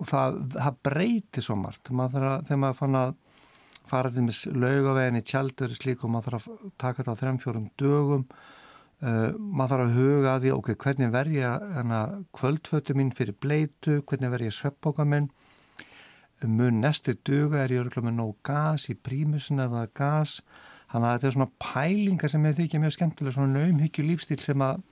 [0.00, 1.92] Og það, það breyti svo margt.
[1.94, 3.12] Maður, þegar maður fann að
[3.90, 7.70] faraðið með laugavegin í tjaldur slík og maður þarf að taka þetta á þrem fjórum
[7.80, 8.26] dögum.
[9.02, 11.52] Uh, maður þarf að huga að því ok, hvernig verja
[12.38, 14.00] kvöldfötu mín fyrir bleitu?
[14.06, 15.30] Hvernig verja sveppbóka minn?
[16.42, 20.40] Mun næstu duga er ég örgulega með nóg gas í prímusin eða gas
[20.92, 24.64] þannig að þetta er svona pælingar sem ég þykja mjög skemmtilega svona naumhyggju lífstíl sem
[24.64, 24.82] að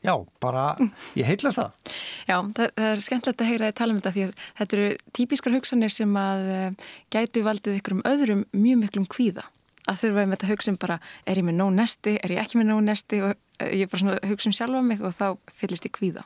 [0.00, 0.72] Já, bara,
[1.18, 1.96] ég heitlast það.
[2.24, 4.30] Já, það, það er skemmtilegt að heyra að tala um þetta því að
[4.60, 4.86] þetta eru
[5.18, 9.44] típiskar hugsanir sem að uh, gætu valdið ykkur um öðrum mjög miklum kvíða.
[9.84, 10.96] Að þurfa með þetta hugsun bara,
[11.28, 13.92] er ég með nóg nesti, er ég ekki með nóg nesti og uh, ég er
[13.92, 15.26] bara svona hugsun sjálfa mig og þá
[15.60, 16.24] fyllist ég kvíða.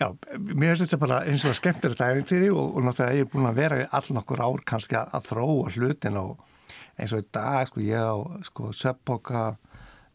[0.00, 0.08] Já,
[0.40, 3.58] mér finnst þetta bara eins og skemmtilegt æfintýri og, og náttúrulega ég er búin að
[3.62, 6.49] vera all nokkur ár kannski að þróa hlutin og
[6.98, 9.44] eins og í dag, sko, ég á sko, söpboka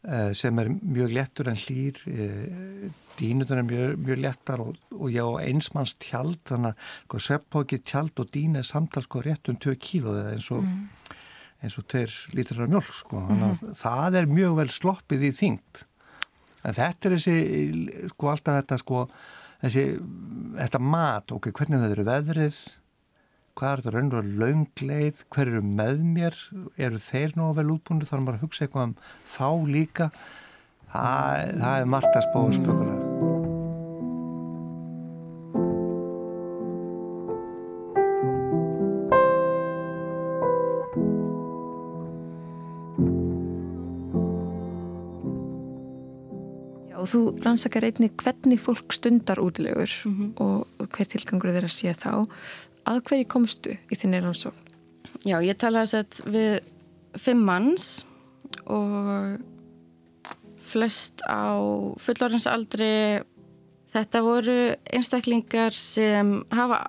[0.06, 5.08] Eh, sem er mjög lettur en hlýr eh, dínuður er mjög, mjög lettar og, og
[5.10, 9.50] ég á einsmanns tjald þannig að sko, seppóki tjald og dín er samtals sko rétt
[9.50, 11.16] um 2 kíló eins og, mm.
[11.58, 12.04] eins og 2
[12.38, 13.74] lítrar mjölk sko þannig að mm.
[13.82, 15.82] það er mjög vel sloppið í þingt
[16.62, 19.02] en þetta er þessi sko alltaf þetta sko
[19.64, 19.86] þessi,
[20.60, 22.60] þetta mat, ok, hvernig það eru veðrið
[23.56, 26.40] hvað er þetta raunverulega laungleið, hver eru með mér,
[26.76, 28.96] eru þeir ná vel útbúinu, maður að hugsa eitthvað um
[29.32, 30.10] þá líka,
[30.92, 33.14] það, það er margt að spóða spökulega.
[47.06, 50.30] og þú rannsakar einni hvernig fólk stundar útilegur mm -hmm.
[50.42, 52.26] og hver tilgangur þeirra sé þá
[52.86, 54.72] að hverju komstu í þinni rannsókn?
[55.26, 56.60] Já, ég talaði sett við
[57.18, 58.04] fimm manns
[58.70, 59.40] og
[60.66, 61.56] flest á
[62.02, 63.22] fullorðinsaldri
[63.94, 64.58] þetta voru
[64.92, 66.86] einstaklingar sem hafa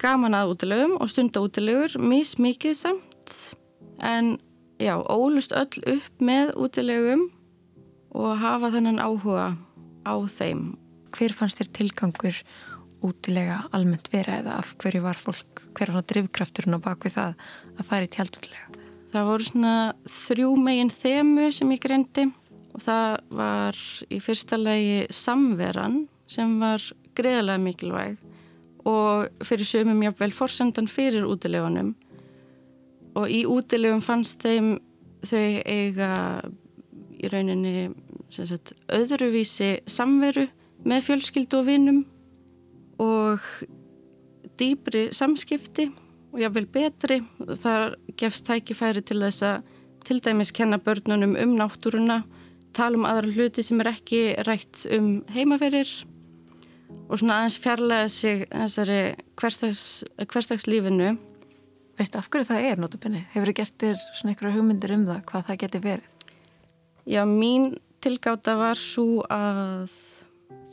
[0.00, 3.36] gaman að útilegum og stunda útilegur mís mikið samt
[4.04, 4.36] en
[4.80, 7.28] já, ólust öll upp með útilegum
[8.16, 9.54] og hafa þennan áhuga
[10.06, 10.76] á þeim.
[11.16, 12.40] Hver fannst þér tilgangur
[13.06, 17.88] útilega almennt vera eða af hverju var fólk, hver var drivkrafturinn á bakvið það að
[17.88, 18.82] fara í tjaldutlega?
[19.14, 19.74] Það voru svona
[20.10, 22.26] þrjú megin þemu sem ég greindi
[22.76, 23.78] og það var
[24.12, 26.82] í fyrsta lagi samveran sem var
[27.16, 28.18] greiðlega mikilvæg
[28.86, 31.94] og fyrir sömum jáfnvel forsendan fyrir útilegunum
[33.16, 34.76] og í útilegum fannst þeim
[35.26, 36.10] þau eiga
[37.16, 37.88] í rauninni
[38.28, 40.46] sagt, öðruvísi samveru
[40.86, 42.04] með fjölskyldu og vinnum
[43.02, 43.44] og
[44.56, 45.90] dýbri samskipti
[46.32, 47.20] og jáfnvel betri.
[47.38, 49.72] Það gefst tækifæri til þess að
[50.06, 52.22] til dæmis kenna börnunum um náttúruna,
[52.72, 55.88] tala um aðra hluti sem er ekki rætt um heimaferir
[57.08, 59.00] og svona aðeins fjarlæga sig þessari
[59.40, 61.16] hverstags, hverstagslífinu.
[61.96, 63.24] Veistu af hverju það er notabene?
[63.32, 66.08] Hefur þið gert þér svona einhverja hugmyndir um það, hvað það geti verið?
[67.06, 67.66] Já, mín
[68.02, 69.90] tilgáta var svo að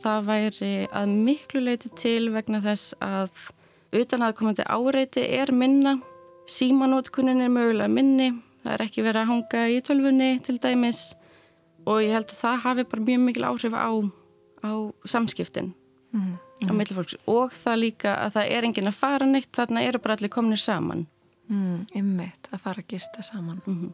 [0.04, 3.46] það væri að miklu leiti til vegna þess að
[3.94, 5.96] utan aðkomandi áreiti er minna,
[6.50, 8.32] símanótkunnin er mögulega minni,
[8.64, 11.04] það er ekki verið að hanga í tölfunni til dæmis
[11.84, 13.92] og ég held að það hafi bara mjög mikil áhrif á,
[14.64, 14.72] á
[15.08, 15.72] samskiptin
[16.12, 16.68] mm, mm.
[16.68, 20.16] á millifólks og það líka að það er engin að fara neitt, þarna eru bara
[20.18, 21.06] allir kominir saman.
[21.52, 23.60] Mm, Ymmiðt að fara að gista saman.
[23.66, 23.92] -hmm.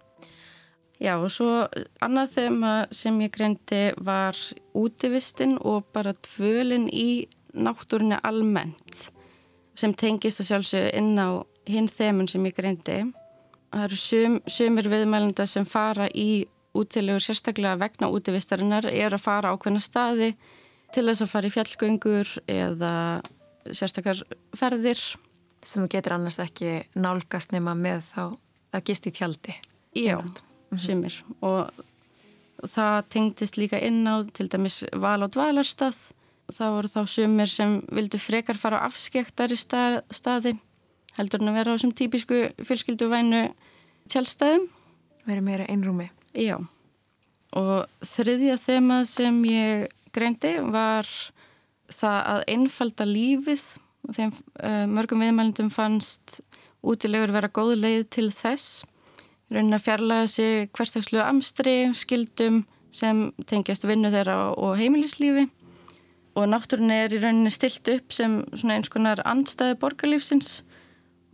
[1.01, 1.65] Já og svo
[2.05, 4.37] annað þema sem ég greindi var
[4.77, 7.25] útivistinn og bara tvölinn í
[7.57, 9.07] náttúrinni almennt
[9.81, 11.41] sem tengist að sjálfsög inn á
[11.71, 12.99] hinn þemun sem ég greindi.
[13.71, 16.45] Það eru sum, sumir viðmælenda sem fara í
[16.77, 20.35] útilegur sérstaklega vegna útivistarinnar er að fara á hvernig staði
[20.95, 22.93] til þess að fara í fjallgöngur eða
[23.71, 24.21] sérstakar
[24.59, 25.01] ferðir.
[25.61, 28.23] Sem þú getur annars ekki nálgast nema með þá
[28.77, 29.57] að gist í tjaldi.
[29.97, 30.17] Já.
[30.71, 30.79] Mhm.
[30.79, 31.23] sumir.
[31.43, 31.71] Og
[32.63, 35.97] það tengdist líka inn á til dæmis val á dvalarstað.
[36.51, 40.59] Það voru þá sumir sem vildu frekar fara á afskektari stað, staði
[41.17, 43.53] heldur en að vera á þessum típisku fjölskylduvænu
[44.11, 44.69] tjálstæðum
[45.27, 46.11] verið meira einrúmi.
[46.35, 46.59] Já.
[47.55, 51.07] Og þriðja þema sem ég greindi var
[51.91, 53.65] það að einfalda lífið.
[54.17, 56.41] Þeim uh, mörgum viðmælindum fannst
[56.81, 58.85] útilegur vera góð leið til þess
[59.51, 62.63] raunin að fjarlæga sig hverstagslu amstri, skildum
[62.95, 65.49] sem tengjast vinnu þeirra og heimilislífi.
[66.39, 68.41] Og náttúrun er í rauninni stilt upp sem
[68.71, 70.61] eins konar andstæði borgarlífsins.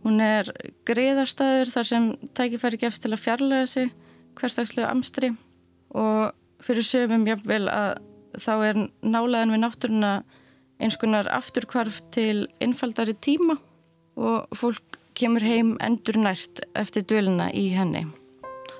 [0.05, 0.49] Hún er
[0.89, 3.93] greiðarstæður þar sem tækifæri gefst til að fjarlæga sig
[4.37, 5.31] hverstagslu amstri.
[5.93, 8.01] Og fyrir sögum jáfnvel að
[8.37, 10.11] þá er nálaðin við náttúruna
[10.81, 13.57] eins konar afturkvarf til einfaldari tíma.
[14.17, 18.05] Og fólk kemur heim endur nært eftir döluna í henni.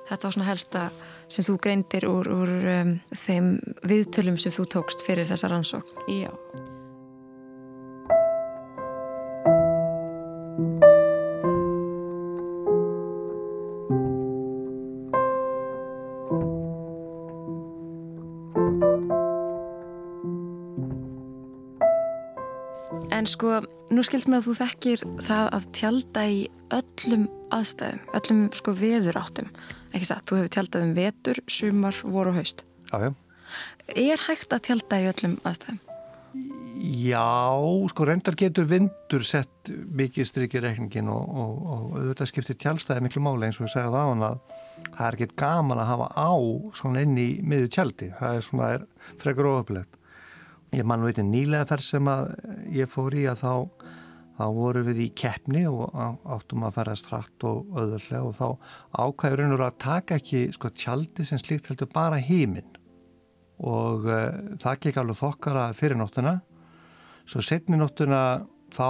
[0.07, 0.87] Þetta var svona helsta
[1.27, 3.51] sem þú greindir úr, úr um, þeim
[3.87, 6.07] viðtölum sem þú tókst fyrir þessa rannsókn.
[6.21, 6.31] Já.
[23.27, 23.57] En sko,
[23.91, 26.35] nú skilst mér að þú þekkir það að tjálta í
[26.77, 27.25] öllum
[27.57, 29.49] aðstæðum, öllum sko veður áttum.
[29.91, 32.63] Ekki satt, þú hefur tjáltað um vetur, sumar, voru og haust.
[32.87, 33.09] Já, já.
[33.99, 35.81] Er hægt að tjálta í öllum aðstæðum?
[37.09, 37.27] Já,
[37.91, 43.27] sko reyndar getur vindur sett mikið strykir reikningin og, og, og auðvitað skiptir tjálstæði miklu
[43.27, 44.41] máli eins og ég segja það á hann að
[44.87, 46.31] það er ekkert gaman að hafa á
[46.79, 48.13] svona inn í miður tjaldi.
[48.23, 49.97] Það er svona, er frekar oföflegt.
[50.75, 52.25] Ég mann veit en nýlega þar sem að
[52.73, 53.53] ég fór í að þá,
[54.37, 55.93] þá voru við í keppni og
[56.27, 58.47] áttum að ferast hratt og öðvöldlega og þá
[59.03, 62.75] ákvæður einhverju að taka ekki sko tjaldi sem slíkt heldur bara heiminn
[63.57, 64.27] og uh,
[64.61, 66.35] það gekk alveg þokkara fyrir nóttuna.
[67.27, 68.21] Svo setni nóttuna
[68.75, 68.89] þá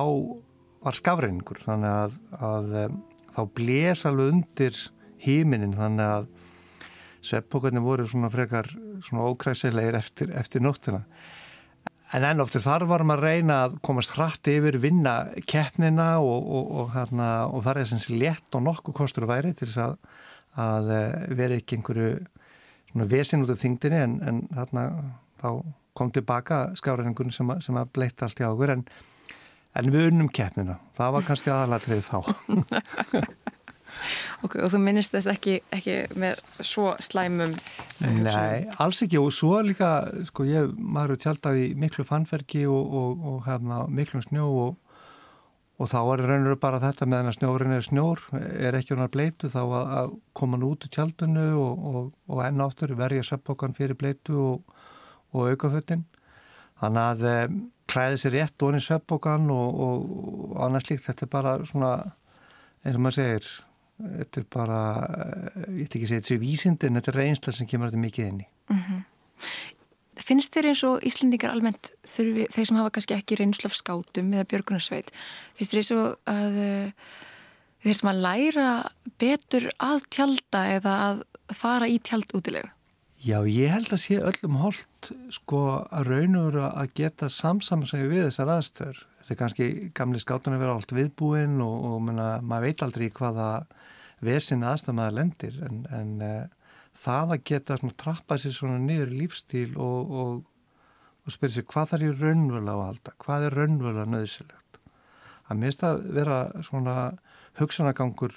[0.84, 3.00] var skafreiningur þannig að, að um,
[3.38, 4.82] þá blés alveg undir
[5.24, 6.28] heiminin þannig að
[7.28, 8.70] sveppbókarnir voru svona frekar
[9.04, 11.04] svona ókræsilegir eftir, eftir nóttuna.
[12.16, 15.16] En enn oftir þar varum að reyna að komast hratt yfir, vinna
[15.50, 19.52] keppnina og, og, og, hérna, og það er sem létt og nokkuð kostur að væri
[19.58, 19.98] til þess að,
[20.68, 22.14] að eh, vera ekki einhverju
[23.12, 24.86] vesin út af þingdini en, en þarna
[25.42, 25.50] þá
[25.98, 28.86] kom tilbaka skáræningun sem, sem að bleitt allt í águr en,
[29.76, 30.78] en við unnum keppnina.
[30.98, 32.20] Það var kannski aðalatrið þá.
[34.46, 37.56] Okay, og þú minnist þess ekki, ekki með svo slæmum
[38.22, 39.18] Nei, alls ekki.
[39.18, 39.92] Og svo líka
[40.28, 45.00] sko ég, maður eru tjaldað í miklu fannferki og, og, og hefna, miklu snjó og,
[45.78, 49.50] og þá er raunir bara þetta með að snjórin er snjór er ekki honar bleitu
[49.54, 54.38] þá að, að koma nú út úr tjaldinu og enn áttur verja söppbókan fyrir bleitu
[54.38, 56.06] og aukaföttin
[56.82, 57.36] þannig að e,
[57.90, 61.92] klæði sér rétt onni söppbókan og annars líkt þetta er bara svona
[62.84, 63.50] eins og maður segir
[63.98, 64.82] þetta er bara,
[65.68, 68.30] ég veit ekki að segja þetta séu vísindin, þetta er reynsla sem kemur þetta mikið
[68.32, 69.06] inn í mm -hmm.
[70.28, 74.48] Finnst þér eins og Íslandingar almennt þurfi, þeir sem hafa kannski ekki reynslaf skátum eða
[74.50, 75.12] björgunarsveit,
[75.56, 76.90] finnst þér eins og að eh,
[77.86, 78.70] þeir sem að læra
[79.22, 81.22] betur að tjálta eða að
[81.54, 82.70] fara í tjald útilegu?
[83.24, 88.52] Já, ég held að sé öllum holdt sko að raunur að geta samsamansæði við þessar
[88.58, 89.68] aðstöður þetta er kannski
[89.98, 93.50] gamli skátunni vera allt viðbúinn og, og menna, maður veit aldrei hvaða
[94.24, 99.22] vesin aðstæðmaður lendir en, en uh, það að geta svona, trappa sér svona niður í
[99.24, 100.38] lífstíl og, og,
[101.26, 104.82] og spyrja sér hvað þarf ég raunvöla á að halda, hvað er raunvöla nöðsilegt.
[105.48, 106.96] Það minnst að vera svona
[107.60, 108.36] hugsunagangur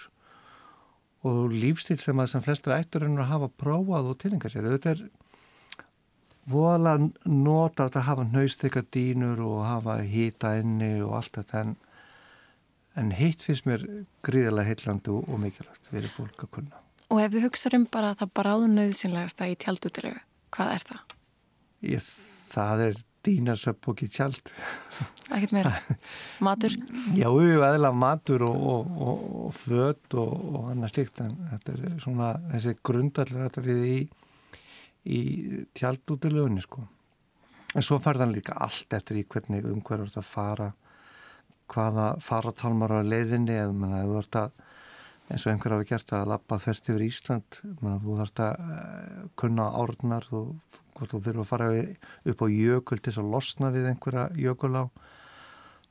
[1.26, 4.68] og lífstíl sem að sem flestur ættur að hafa prófað og tilenga sér.
[4.76, 5.02] Þetta er
[6.50, 11.74] voðalega notar að hafa nöystekka dýnur og hafa hýta inni og allt þetta en
[12.98, 13.84] en hitt finnst mér
[14.26, 16.82] gríðarlega heitlandi og, og mikilvægt fyrir fólk að kunna.
[17.10, 20.20] Og ef þið hugsaður um bara það bara áðunauðsynlegasta í tjaldútilegu,
[20.54, 21.14] hvað er það?
[21.90, 22.10] Ég,
[22.50, 24.52] það er dýnarsöpp í tjald.
[25.30, 25.72] Ekkert meira?
[26.46, 26.76] Matur?
[27.18, 32.30] Já, aðeins matur og, og, og, og född og annað slikt en þetta er svona
[32.54, 33.98] þessi grundallir þetta er í,
[35.04, 35.20] í
[35.76, 36.86] tjaldútilegunni sko.
[37.70, 40.70] En svo farðan líka allt eftir í hvernig umhverjur þetta fara
[41.70, 44.66] hvaða faratalmar á leiðinni eða menna, þú vart að
[45.30, 49.24] eins og einhver hafi gert að lappa þverst yfir Ísland menna, þú vart að uh,
[49.38, 50.42] kunna árnar þú,
[50.98, 51.70] hvort þú þurfa að fara
[52.32, 54.84] upp á jökul til að losna við einhverja jökul á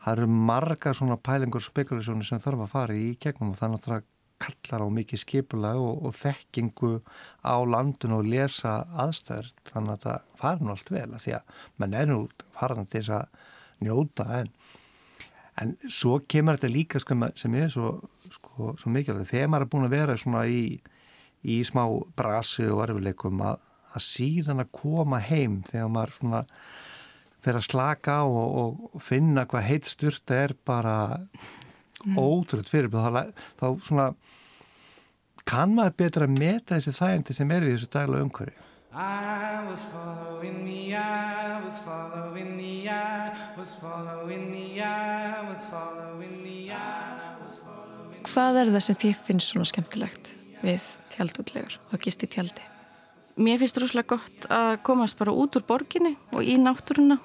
[0.04, 3.76] það eru marga svona pælingur spekulasjónu sem þarf að fara í gegnum og það er
[3.76, 4.08] náttúrulega
[4.40, 6.92] kallar á mikið skipulega og, og þekkingu
[7.44, 11.98] á landun og lesa aðstæður þannig að það fara allt vel að því að mann
[12.00, 12.20] er nú
[12.56, 13.44] faran til þess að
[13.84, 14.54] njóta en
[15.60, 17.96] En svo kemur þetta líka sko, sem er svo,
[18.32, 19.34] sko, svo mikilvægt.
[19.34, 20.62] Þegar maður er búin að vera svona í,
[21.44, 21.84] í smá
[22.20, 23.60] brasi og erfileikum að,
[23.92, 26.44] að síðan að koma heim þegar maður svona
[27.44, 28.58] fer að slaka á og,
[28.94, 32.16] og finna hvað heitt styrta er bara mm.
[32.16, 32.92] ótrútt fyrir.
[32.92, 34.10] Þá, þá svona
[35.50, 38.69] kann maður betra að meta þessi þægindi sem eru í þessu dagla umhverju.
[38.92, 46.42] I was following the eye, was following the eye, was following the eye, was following
[46.42, 50.32] the eye, was following Hvað er það sem þið finnst svona skemmtilegt
[50.66, 52.66] við tjaldútlegur og gist í tjaldi?
[53.38, 57.20] Mér finnst rúslega gott að komast bara út úr borginni og í náttúruna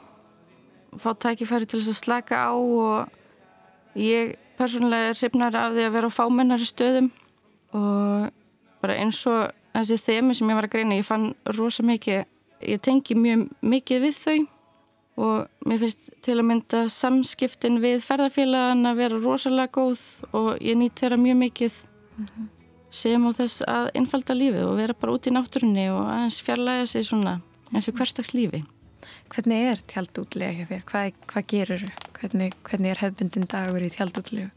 [1.00, 5.96] fá tækifæri til þess að slaka á og ég persónulega er hrifnar af því að
[5.96, 7.08] vera á fámennari stöðum
[7.72, 8.32] og
[8.84, 12.24] bara eins og þessi þemi sem ég var að greina, ég fann rosa mikið,
[12.64, 14.38] ég tengi mjög mikið við þau
[15.24, 20.02] og mér finnst til að mynda samskiptin við ferðarfélagan að vera rosalega góð
[20.34, 21.80] og ég nýtt þeirra mjög mikið
[22.16, 22.48] mm -hmm.
[22.90, 26.86] sem á þess að innfalda lífið og vera bara út í náttúrunni og aðeins fjarlæga
[26.86, 27.40] sig svona
[27.72, 28.64] eins og hverstags lífi.
[29.28, 30.82] Hvernig er tjaldútlega hjá þér?
[30.90, 31.84] Hvað, hvað gerur?
[32.18, 34.50] Hvernig, hvernig er hefbundin dagur í tjaldútlegu?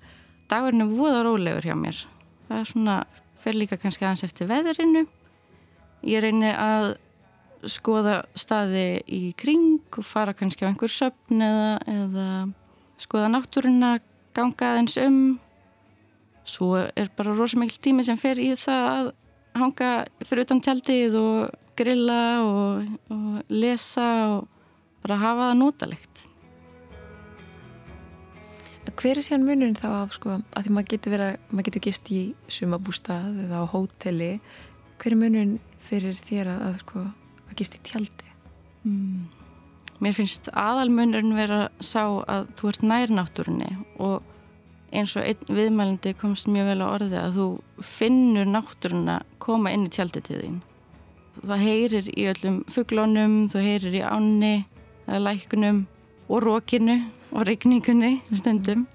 [0.49, 2.05] Dagurinn er voða rólegur hjá mér.
[2.47, 3.05] Það er svona
[3.41, 5.05] fer líka kannski aðeins eftir veðrinu.
[6.07, 6.95] Ég reyni að
[7.67, 12.27] skoða staði í kring og fara kannski á einhver söpn eða, eða
[13.01, 13.91] skoða náttúruna
[14.37, 15.21] ganga aðeins um.
[16.47, 19.09] Svo er bara rosa mikil tími sem fer í það að
[19.57, 19.91] hanga
[20.23, 24.07] fyrir utan tjaldið og grilla og, og lesa
[24.37, 24.47] og
[25.03, 26.26] bara hafa það notalegt
[28.97, 31.85] Hver er síðan munurinn þá af sko að því maður getur verið að maður getur
[31.85, 34.29] gist í sumabústað eða á hóteli
[34.97, 37.03] hver er munurinn fyrir þér að, að sko
[37.47, 38.31] að gist í tjaldi?
[38.87, 39.27] Mm.
[40.01, 43.69] Mér finnst aðalmunurinn vera sá að þú ert nærnáttúrunni
[44.01, 44.33] og
[44.95, 47.47] eins og einn viðmælindi komst mjög vel á orði að þú
[47.85, 50.59] finnur náttúruna koma inn í tjaldi til þín
[51.43, 54.55] það heyrir í öllum fugglónum, þú heyrir í ánni
[55.07, 55.83] eða lækunum
[56.27, 56.99] og rókinu
[57.31, 58.85] og regningunni stundum.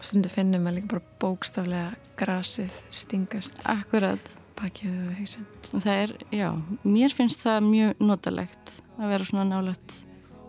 [0.00, 4.34] Stundu finnum við líka bara bókstaflega grasið stingast Akkurat.
[4.58, 6.48] og hausin Og það er, já,
[6.84, 9.98] mér finnst það mjög notalegt að vera svona nálagt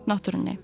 [0.08, 0.56] náttúrunni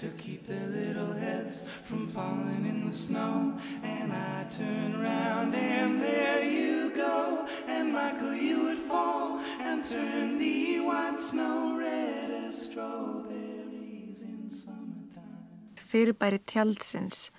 [0.00, 3.58] To keep their little heads from falling in the snow.
[3.82, 7.46] And I turn around and there you go.
[7.66, 15.44] And Michael you would fall and turn the white snow red as strawberries in summertime.
[15.76, 17.30] Fyrirbæri tjaldsins.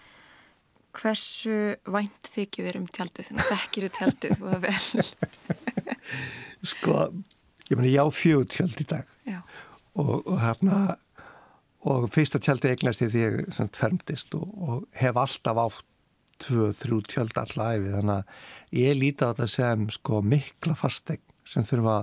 [0.92, 3.30] Hversu vænt þykir þér um tjaldið?
[3.30, 5.06] Þannig að þekkir þú tjaldið og það vel.
[6.72, 6.96] Sko,
[7.72, 9.14] ég meni ég á fjögur tjald í dag.
[9.26, 9.40] Já.
[9.96, 10.98] og, og hérna
[11.90, 15.88] og fyrsta tjaldi eignast ég því ég fermtist og, og hef alltaf átt
[16.42, 21.66] tvö, þrjú tjöld allæfi þannig að ég líti á þetta sem sko mikla fastegn sem
[21.66, 21.98] þurfa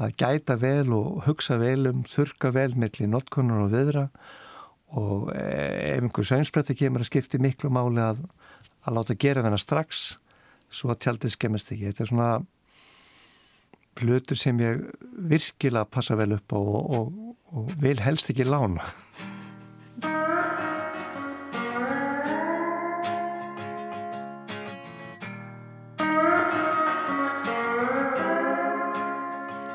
[0.00, 4.06] að gæta vel og hugsa vel um, þurka vel millir notkonar og viðra
[4.96, 8.24] og ef einhver sögnspreti kemur að skipti miklu máli að,
[8.86, 10.06] að láta gera þennar strax
[10.70, 11.90] svo að tjaldið skemmast ekki.
[11.90, 12.30] Þetta er svona
[14.00, 14.82] hlutur sem ég
[15.30, 17.20] virkilega passa vel upp á og, og,
[17.50, 18.84] og vil helst ekki lána.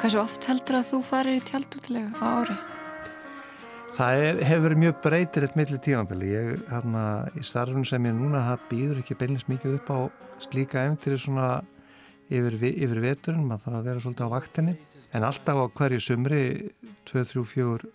[0.05, 2.55] Hversu oft heldur að þú farir í tjaldútlega á ári?
[3.95, 6.27] Það er, hefur verið mjög breytir eitt milli tímanbili.
[6.29, 7.03] Ég, hérna,
[7.33, 9.99] í starfun sem ég núna, það býður ekki beinleins mikið upp á
[10.43, 11.47] slíka efntir svona
[12.29, 14.73] yfir, yfir veturinn, maður þarf að vera svolítið á vaktinni.
[15.15, 16.41] En alltaf á hverju sumri
[17.09, 17.91] 2-3-4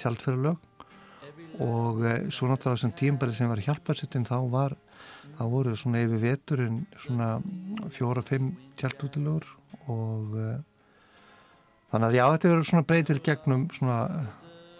[0.00, 0.72] tjaldferðalög.
[1.64, 4.76] Og e, svo náttúrulega þessum tímbæri sem var hjálparsettin þá var
[5.36, 7.36] þá voru svona yfir veturinn svona
[7.92, 9.46] fjóra-fimm tjaldútilegur
[9.92, 10.50] og e,
[11.92, 13.98] þannig að já þetta verður svona breytil gegnum svona,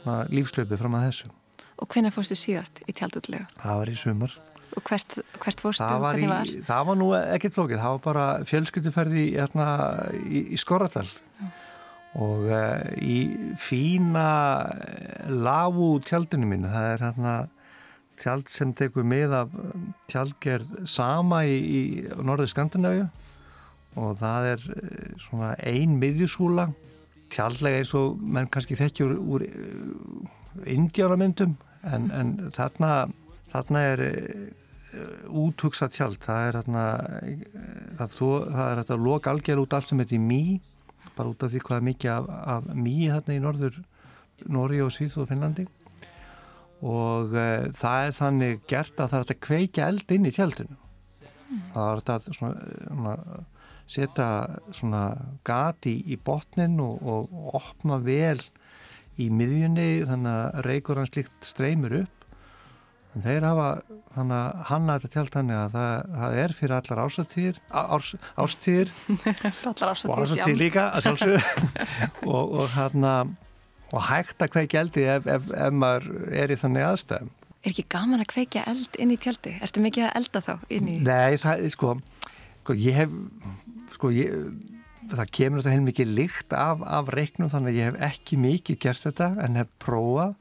[0.03, 1.33] svona lífslöpið fram að þessu.
[1.77, 3.49] Og hvernig fórstu síðast í tjaldútilegu?
[3.61, 4.37] Það var í sumar
[4.75, 6.51] Og hvert, hvert fórstu það var, í, var?
[6.67, 9.69] það var nú ekkert flókið, það var bara fjölskylduferði í, hérna,
[10.27, 11.07] í, í Skorradal.
[12.17, 13.19] Og uh, í
[13.61, 14.29] fína
[14.73, 17.35] eh, lavu tjaldinu mín, það er hérna
[18.17, 21.81] tjald sem tekur með af um, tjaldgerð sama í, í
[22.25, 23.11] norðu Skandinavíu.
[24.01, 26.71] Og það er uh, svona ein miðjusúla.
[27.33, 33.09] Tjaldlega eins og menn kannski þekkjur úr, úr indjánamyndum en, en þarna,
[33.53, 34.05] þarna er
[35.29, 36.21] útugsa tjald.
[36.23, 36.85] Það er hérna
[37.99, 40.43] það, það er þetta lok algjör út allt sem í mý
[41.17, 43.83] bara út af því hvað er mikið af, af mý hérna í norður
[44.53, 45.65] Nóri og Svíð og Finnlandi.
[46.85, 50.77] Og e, það er þannig gert að það er þetta kveikja eld inn í tjaldinu.
[51.73, 53.15] Það er þetta svona, svona
[53.87, 54.29] setja
[54.75, 55.03] svona
[55.47, 58.41] gati í botnin og, og opna vel
[59.17, 62.16] í miðjunni þannig að reykur hans líkt streymur upp
[63.17, 63.69] en þeir hafa
[64.17, 68.13] hanna þetta tjald þannig að það, það er fyrir allar ásatýr árs,
[68.45, 68.93] ástýr
[69.25, 70.87] Fyrir allar og ásatýr líka
[72.37, 73.09] og, og hann
[73.95, 77.35] og hægt að kveikja eldi ef, ef, ef maður er í þannig aðstæðum.
[77.63, 79.57] Er ekki gaman að kveikja eld inn í tjaldi?
[79.63, 80.97] Ertu mikið að elda þá inn í?
[81.07, 81.93] Nei, það er sko,
[82.63, 83.15] sko ég hef
[83.97, 84.35] sko ég
[85.07, 88.81] það kemur þetta heil mikið lykt af, af reiknum þannig að ég hef ekki mikið
[88.83, 90.35] gert þetta en hef prófað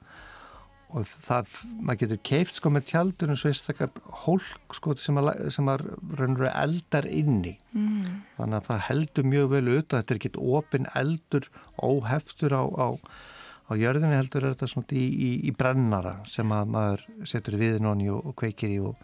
[0.95, 3.91] og það, maður getur keift sko með tjaldunum svo einstakar
[4.23, 5.85] hólk sko sem að, sem að
[6.15, 8.21] raunveru eldar inni mm.
[8.37, 11.49] þannig að það heldur mjög vel auðvitað, þetta er ekkit opin eldur
[11.83, 12.87] óheftur á, á,
[13.67, 17.89] á jörðinni heldur er þetta svona í, í, í brennara sem að maður setur viðin
[17.89, 18.95] honni og, og kveikir í og,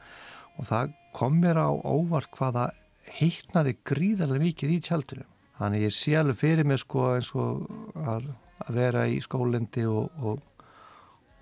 [0.56, 2.70] og það kom mér á óvart hvaða
[3.18, 7.68] heitnaði gríðarlega mikið í tjaldunum þannig ég sé alveg fyrir mig sko eins og
[8.00, 8.32] að,
[8.64, 10.40] að vera í skólendi og, og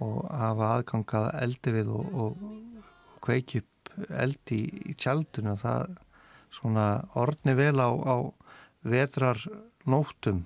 [0.03, 5.57] og hafa aðgangað eldi við og, og kveiki upp eldi í, í tjaldinu.
[5.59, 5.97] Það
[6.53, 6.85] svona
[7.19, 8.15] orðni vel á, á
[8.85, 9.41] vetrar
[9.89, 10.45] nóttum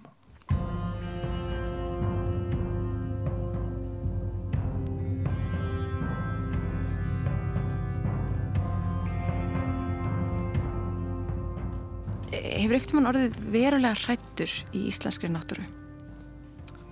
[12.34, 15.66] Hefur ekkert mann orðið verulega hrættur í íslenskri náttúru?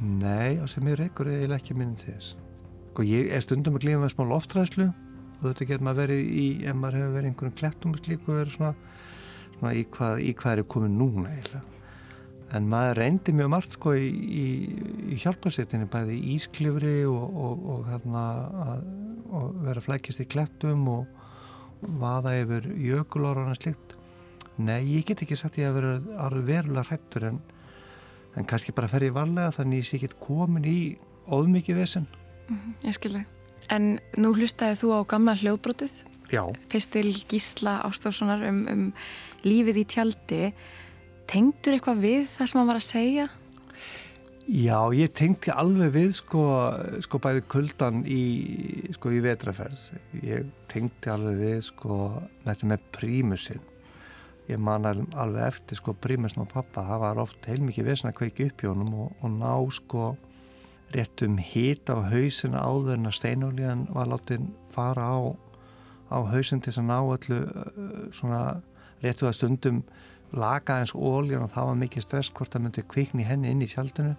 [0.02, 2.51] Nei, og sem ég reykur eiginlega ekki minni til þess
[2.92, 4.86] Sko ég er stundum að glíma með smá loftræðslu
[5.42, 8.56] og þetta getur maður verið í, ef maður hefur verið einhverjum klettum og slíku verið
[8.58, 8.72] svona,
[9.56, 11.62] svona í, hvað, í hvað er komið núna eiginlega.
[12.52, 14.46] En maður reyndi mjög margt sko í, í,
[15.16, 18.28] í hjálparsettinni, bæði í ísklifri og, og, og, hérna,
[18.66, 18.86] að,
[19.40, 23.96] og vera flækist í klettum og vaða yfir jökulóra og slíkt.
[24.60, 27.44] Nei, ég get ekki sagt ég að vera verulega hrættur en,
[28.36, 30.82] en kannski bara fer ég varlega þannig að ég get komin í
[31.32, 32.12] óðmikið vesen.
[32.52, 33.26] Mm -hmm, ég skilði.
[33.70, 35.94] En nú hlustaði þú á gamla hljóðbrotið.
[36.32, 36.44] Já.
[36.70, 38.94] Pistil Gísla Ástórssonar um, um
[39.44, 40.54] lífið í tjaldi.
[41.28, 43.28] Tengdur eitthvað við það sem hann var að segja?
[44.48, 46.44] Já, ég tengdi alveg við sko,
[47.00, 48.24] sko bæði kuldan í,
[48.92, 49.92] sko, í vetraferð.
[50.24, 53.62] Ég tengdi alveg við sko þetta með prímusinn.
[54.50, 56.84] Ég man alveg eftir sko prímusinn og pappa.
[56.84, 60.18] Það var oft heilmikið vesna að kveiki upp í honum og, og ná sko
[60.96, 65.20] rétt um hít á hausina áður en að steinolíðan var látið fara á,
[66.12, 67.40] á hausin til að ná öllu
[68.16, 68.42] svona
[69.02, 69.82] réttu að stundum
[70.32, 73.70] laka eins ólíðan og það var mikið stress hvort það myndi kvikni henni inn í
[73.72, 74.16] tjaldinu.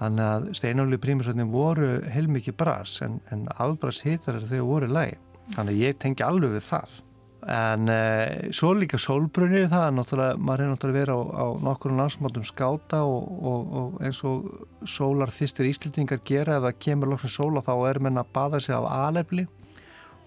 [0.00, 5.18] Þannig að steinolíu prímusöndin voru heilmikið bras en, en afbras hítar er þau voru læg
[5.52, 6.96] þannig að ég tengi alveg við það
[7.42, 11.96] en uh, svo líka sólbrunir það er náttúrulega, maður er náttúrulega verið á, á nokkur
[11.98, 14.46] landsmátum skáta og, og, og eins og
[14.86, 18.76] sólar þýstir íslitingar gera ef það kemur loksum sóla þá er menn að bada sig
[18.76, 19.48] af alefli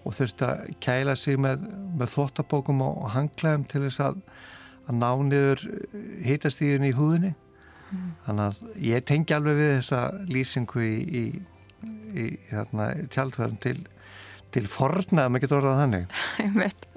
[0.04, 1.64] og þurft að kæla sig með,
[1.96, 4.20] með þvottabókum og, og hangklæðum til þess að,
[4.84, 5.66] að ná niður
[6.28, 8.08] hitastíðin í húðinni mm.
[8.28, 10.02] þannig að ég tengi alveg við þessa
[10.36, 11.24] lýsingu í, í,
[12.12, 13.78] í hérna, tjaldverðin til
[14.54, 16.06] til forna að maður getur orðað þannig.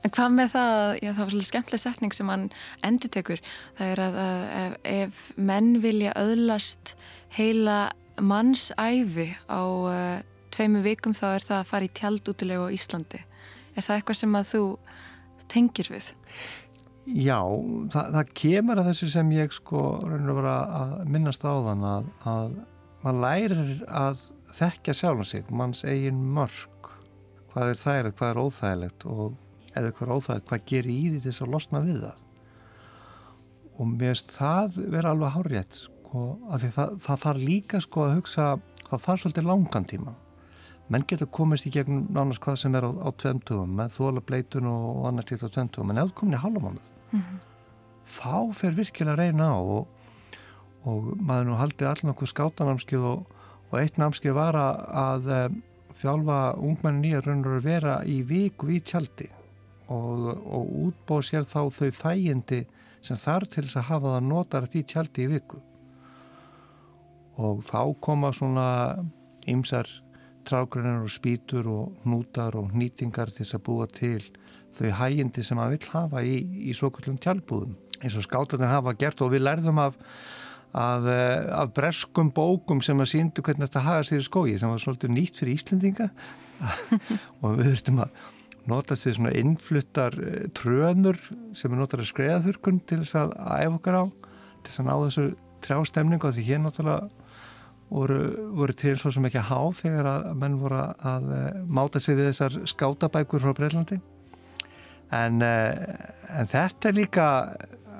[0.00, 2.44] En hvað með það, já það var svolítið skemmtileg setning sem hann
[2.88, 3.40] endur tekur
[3.76, 6.94] það er að, að ef, ef menn vilja öðlast
[7.36, 7.74] heila
[8.16, 10.22] mannsæfi á uh,
[10.56, 13.20] tveimu vikum þá er það að fara í tjaldútilegu á Íslandi.
[13.76, 14.64] Er það eitthvað sem að þú
[15.52, 16.10] tengir við?
[17.10, 17.40] Já,
[17.92, 21.86] það, það kemur að þessu sem ég sko raun og vera að minnast á þann
[21.90, 22.52] að, að
[23.04, 26.79] maður lærir að þekkja sjálfum sig, manns eigin mörg,
[27.52, 29.36] hvað er þægilegt, hvað er óþægilegt og
[29.76, 32.24] eða hvað er óþægilegt, hvað gerir í því þess að losna við það.
[33.80, 38.04] Og mér finnst það vera alveg hárétt, sko, að því það, það þarf líka sko
[38.06, 38.48] að hugsa,
[38.88, 40.16] það þarf svolítið langan tíma.
[40.90, 44.70] Menn getur komist í gegnum nánast hvað sem er á, á tvenntugum, með þóla bleitun
[44.70, 47.42] og annars líkt á tvenntugum, en ef þú komin í halvamánuð, mm -hmm.
[48.04, 49.86] þá fer virkilega að reyna á og,
[50.84, 53.28] og maður nú haldið allir nokkuð skátanámskið og
[53.70, 55.58] og eitt námskeið var að, að eh,
[56.00, 59.28] þjálfa ungmennin í að raun og vera í viku í tjaldi
[59.90, 62.60] og, og útbóð sér þá þau þægindi
[63.04, 65.60] sem þar til þess að hafa það notarætt í tjaldi í viku.
[67.40, 68.68] Og þá koma svona
[69.48, 69.88] ymsar
[70.48, 74.20] trágrunar og spýtur og hnútar og nýtingar til þess að búa til
[74.76, 76.36] þau hægindi sem maður vill hafa í,
[76.70, 77.74] í svo kvöldum tjaldbúðum.
[78.00, 79.98] Eins og skátarnir hafa gert og við lærðum af
[80.72, 84.70] af, eh, af breskum bókum sem að síndu hvernig þetta hafa sér í skói sem
[84.70, 86.10] var svolítið nýtt fyrir Íslendinga.
[87.42, 88.10] Og við þurftum að
[88.70, 91.18] notast við svona innfluttar eh, trönur
[91.56, 94.04] sem er notar að skreiða þurrkun til þess að æfa okkar á
[94.60, 95.26] til þess að ná þessu
[95.64, 97.10] trjástemningu því hér náttúrulega
[97.90, 98.20] voru,
[98.54, 102.16] voru trén svo sem ekki að há þegar að menn voru að uh, máta sig
[102.16, 103.98] við þessar skátabækur frá Breilandi
[105.10, 107.26] en, en þetta er líka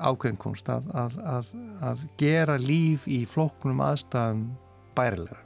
[0.01, 1.53] ákveðinkunst að, að, að,
[1.91, 4.45] að gera líf í flóknum aðstæðum
[4.97, 5.41] bærilega.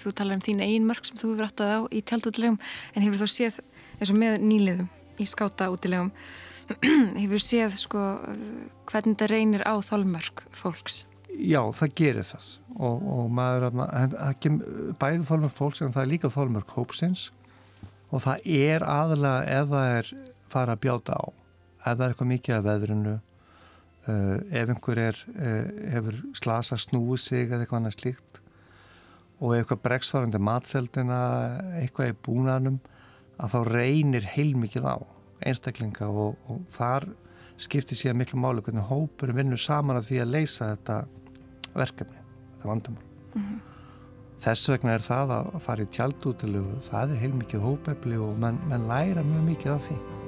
[0.00, 2.58] Þú talar um þín einn mörg sem þú hefur áttað á í tjaldútilegum
[2.94, 3.60] en hefur þú séð
[3.98, 4.88] eins og með nýliðum
[5.20, 6.12] í skáta útilegum
[7.22, 8.02] hefur séð sko
[8.88, 11.02] hvernig það reynir á þólmörg fólks?
[11.32, 13.78] Já, það gerir það og, og maður,
[15.00, 17.28] bæði þólmörg fólks en það er líka þólmörg hópsins
[18.12, 20.12] og það er aðalega ef það er
[20.52, 23.31] fara að bjáta á ef það er eitthvað mikið af veðrunu Uh,
[24.06, 28.40] ef einhver er, uh, hefur slasa snúið sig eða eitthvað annað slíkt
[29.42, 31.20] og eitthvað breggsvarandi matseldina,
[31.80, 32.78] eitthvað í búnanum
[33.42, 34.96] að þá reynir heilmikið á
[35.42, 37.08] einstaklinga og, og þar
[37.62, 41.02] skiptir sér miklu máli hvernig hópur vinnur saman af því að leysa þetta
[41.74, 42.22] verkefni,
[42.54, 43.60] þetta vandamál mm -hmm.
[44.46, 48.88] þess vegna er það að fara í tjaldútilegu, það er heilmikið hópefli og menn, menn
[48.88, 50.21] læra mjög mikið af því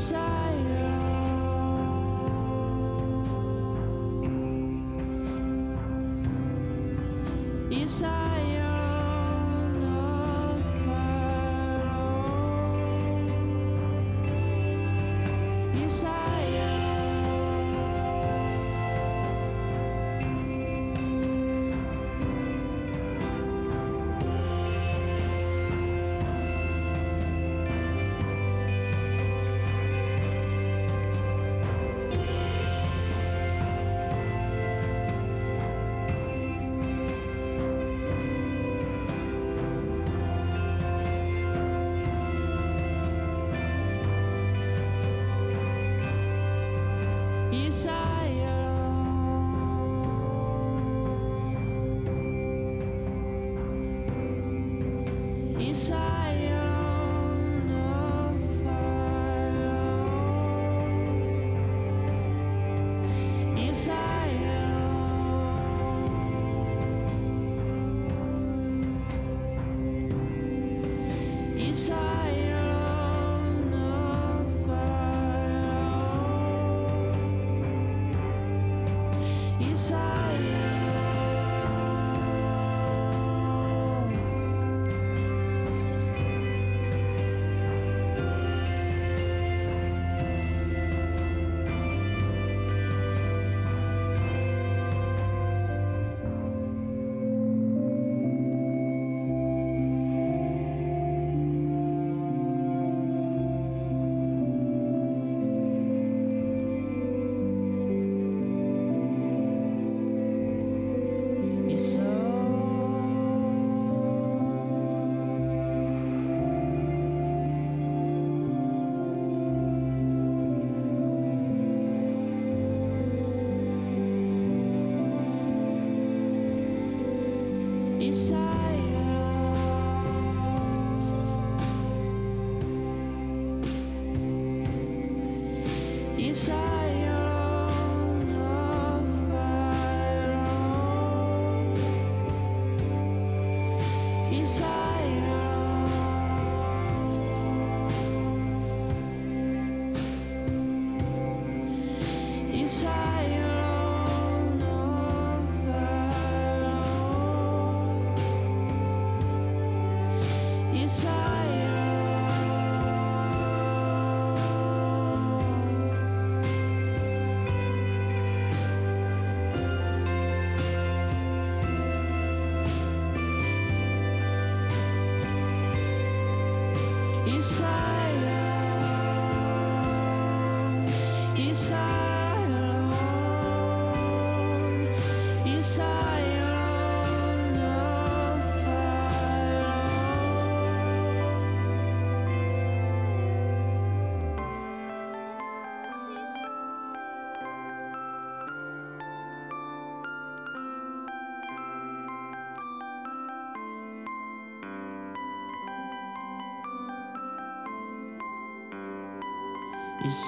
[0.00, 0.49] sorry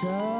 [0.03, 0.32] so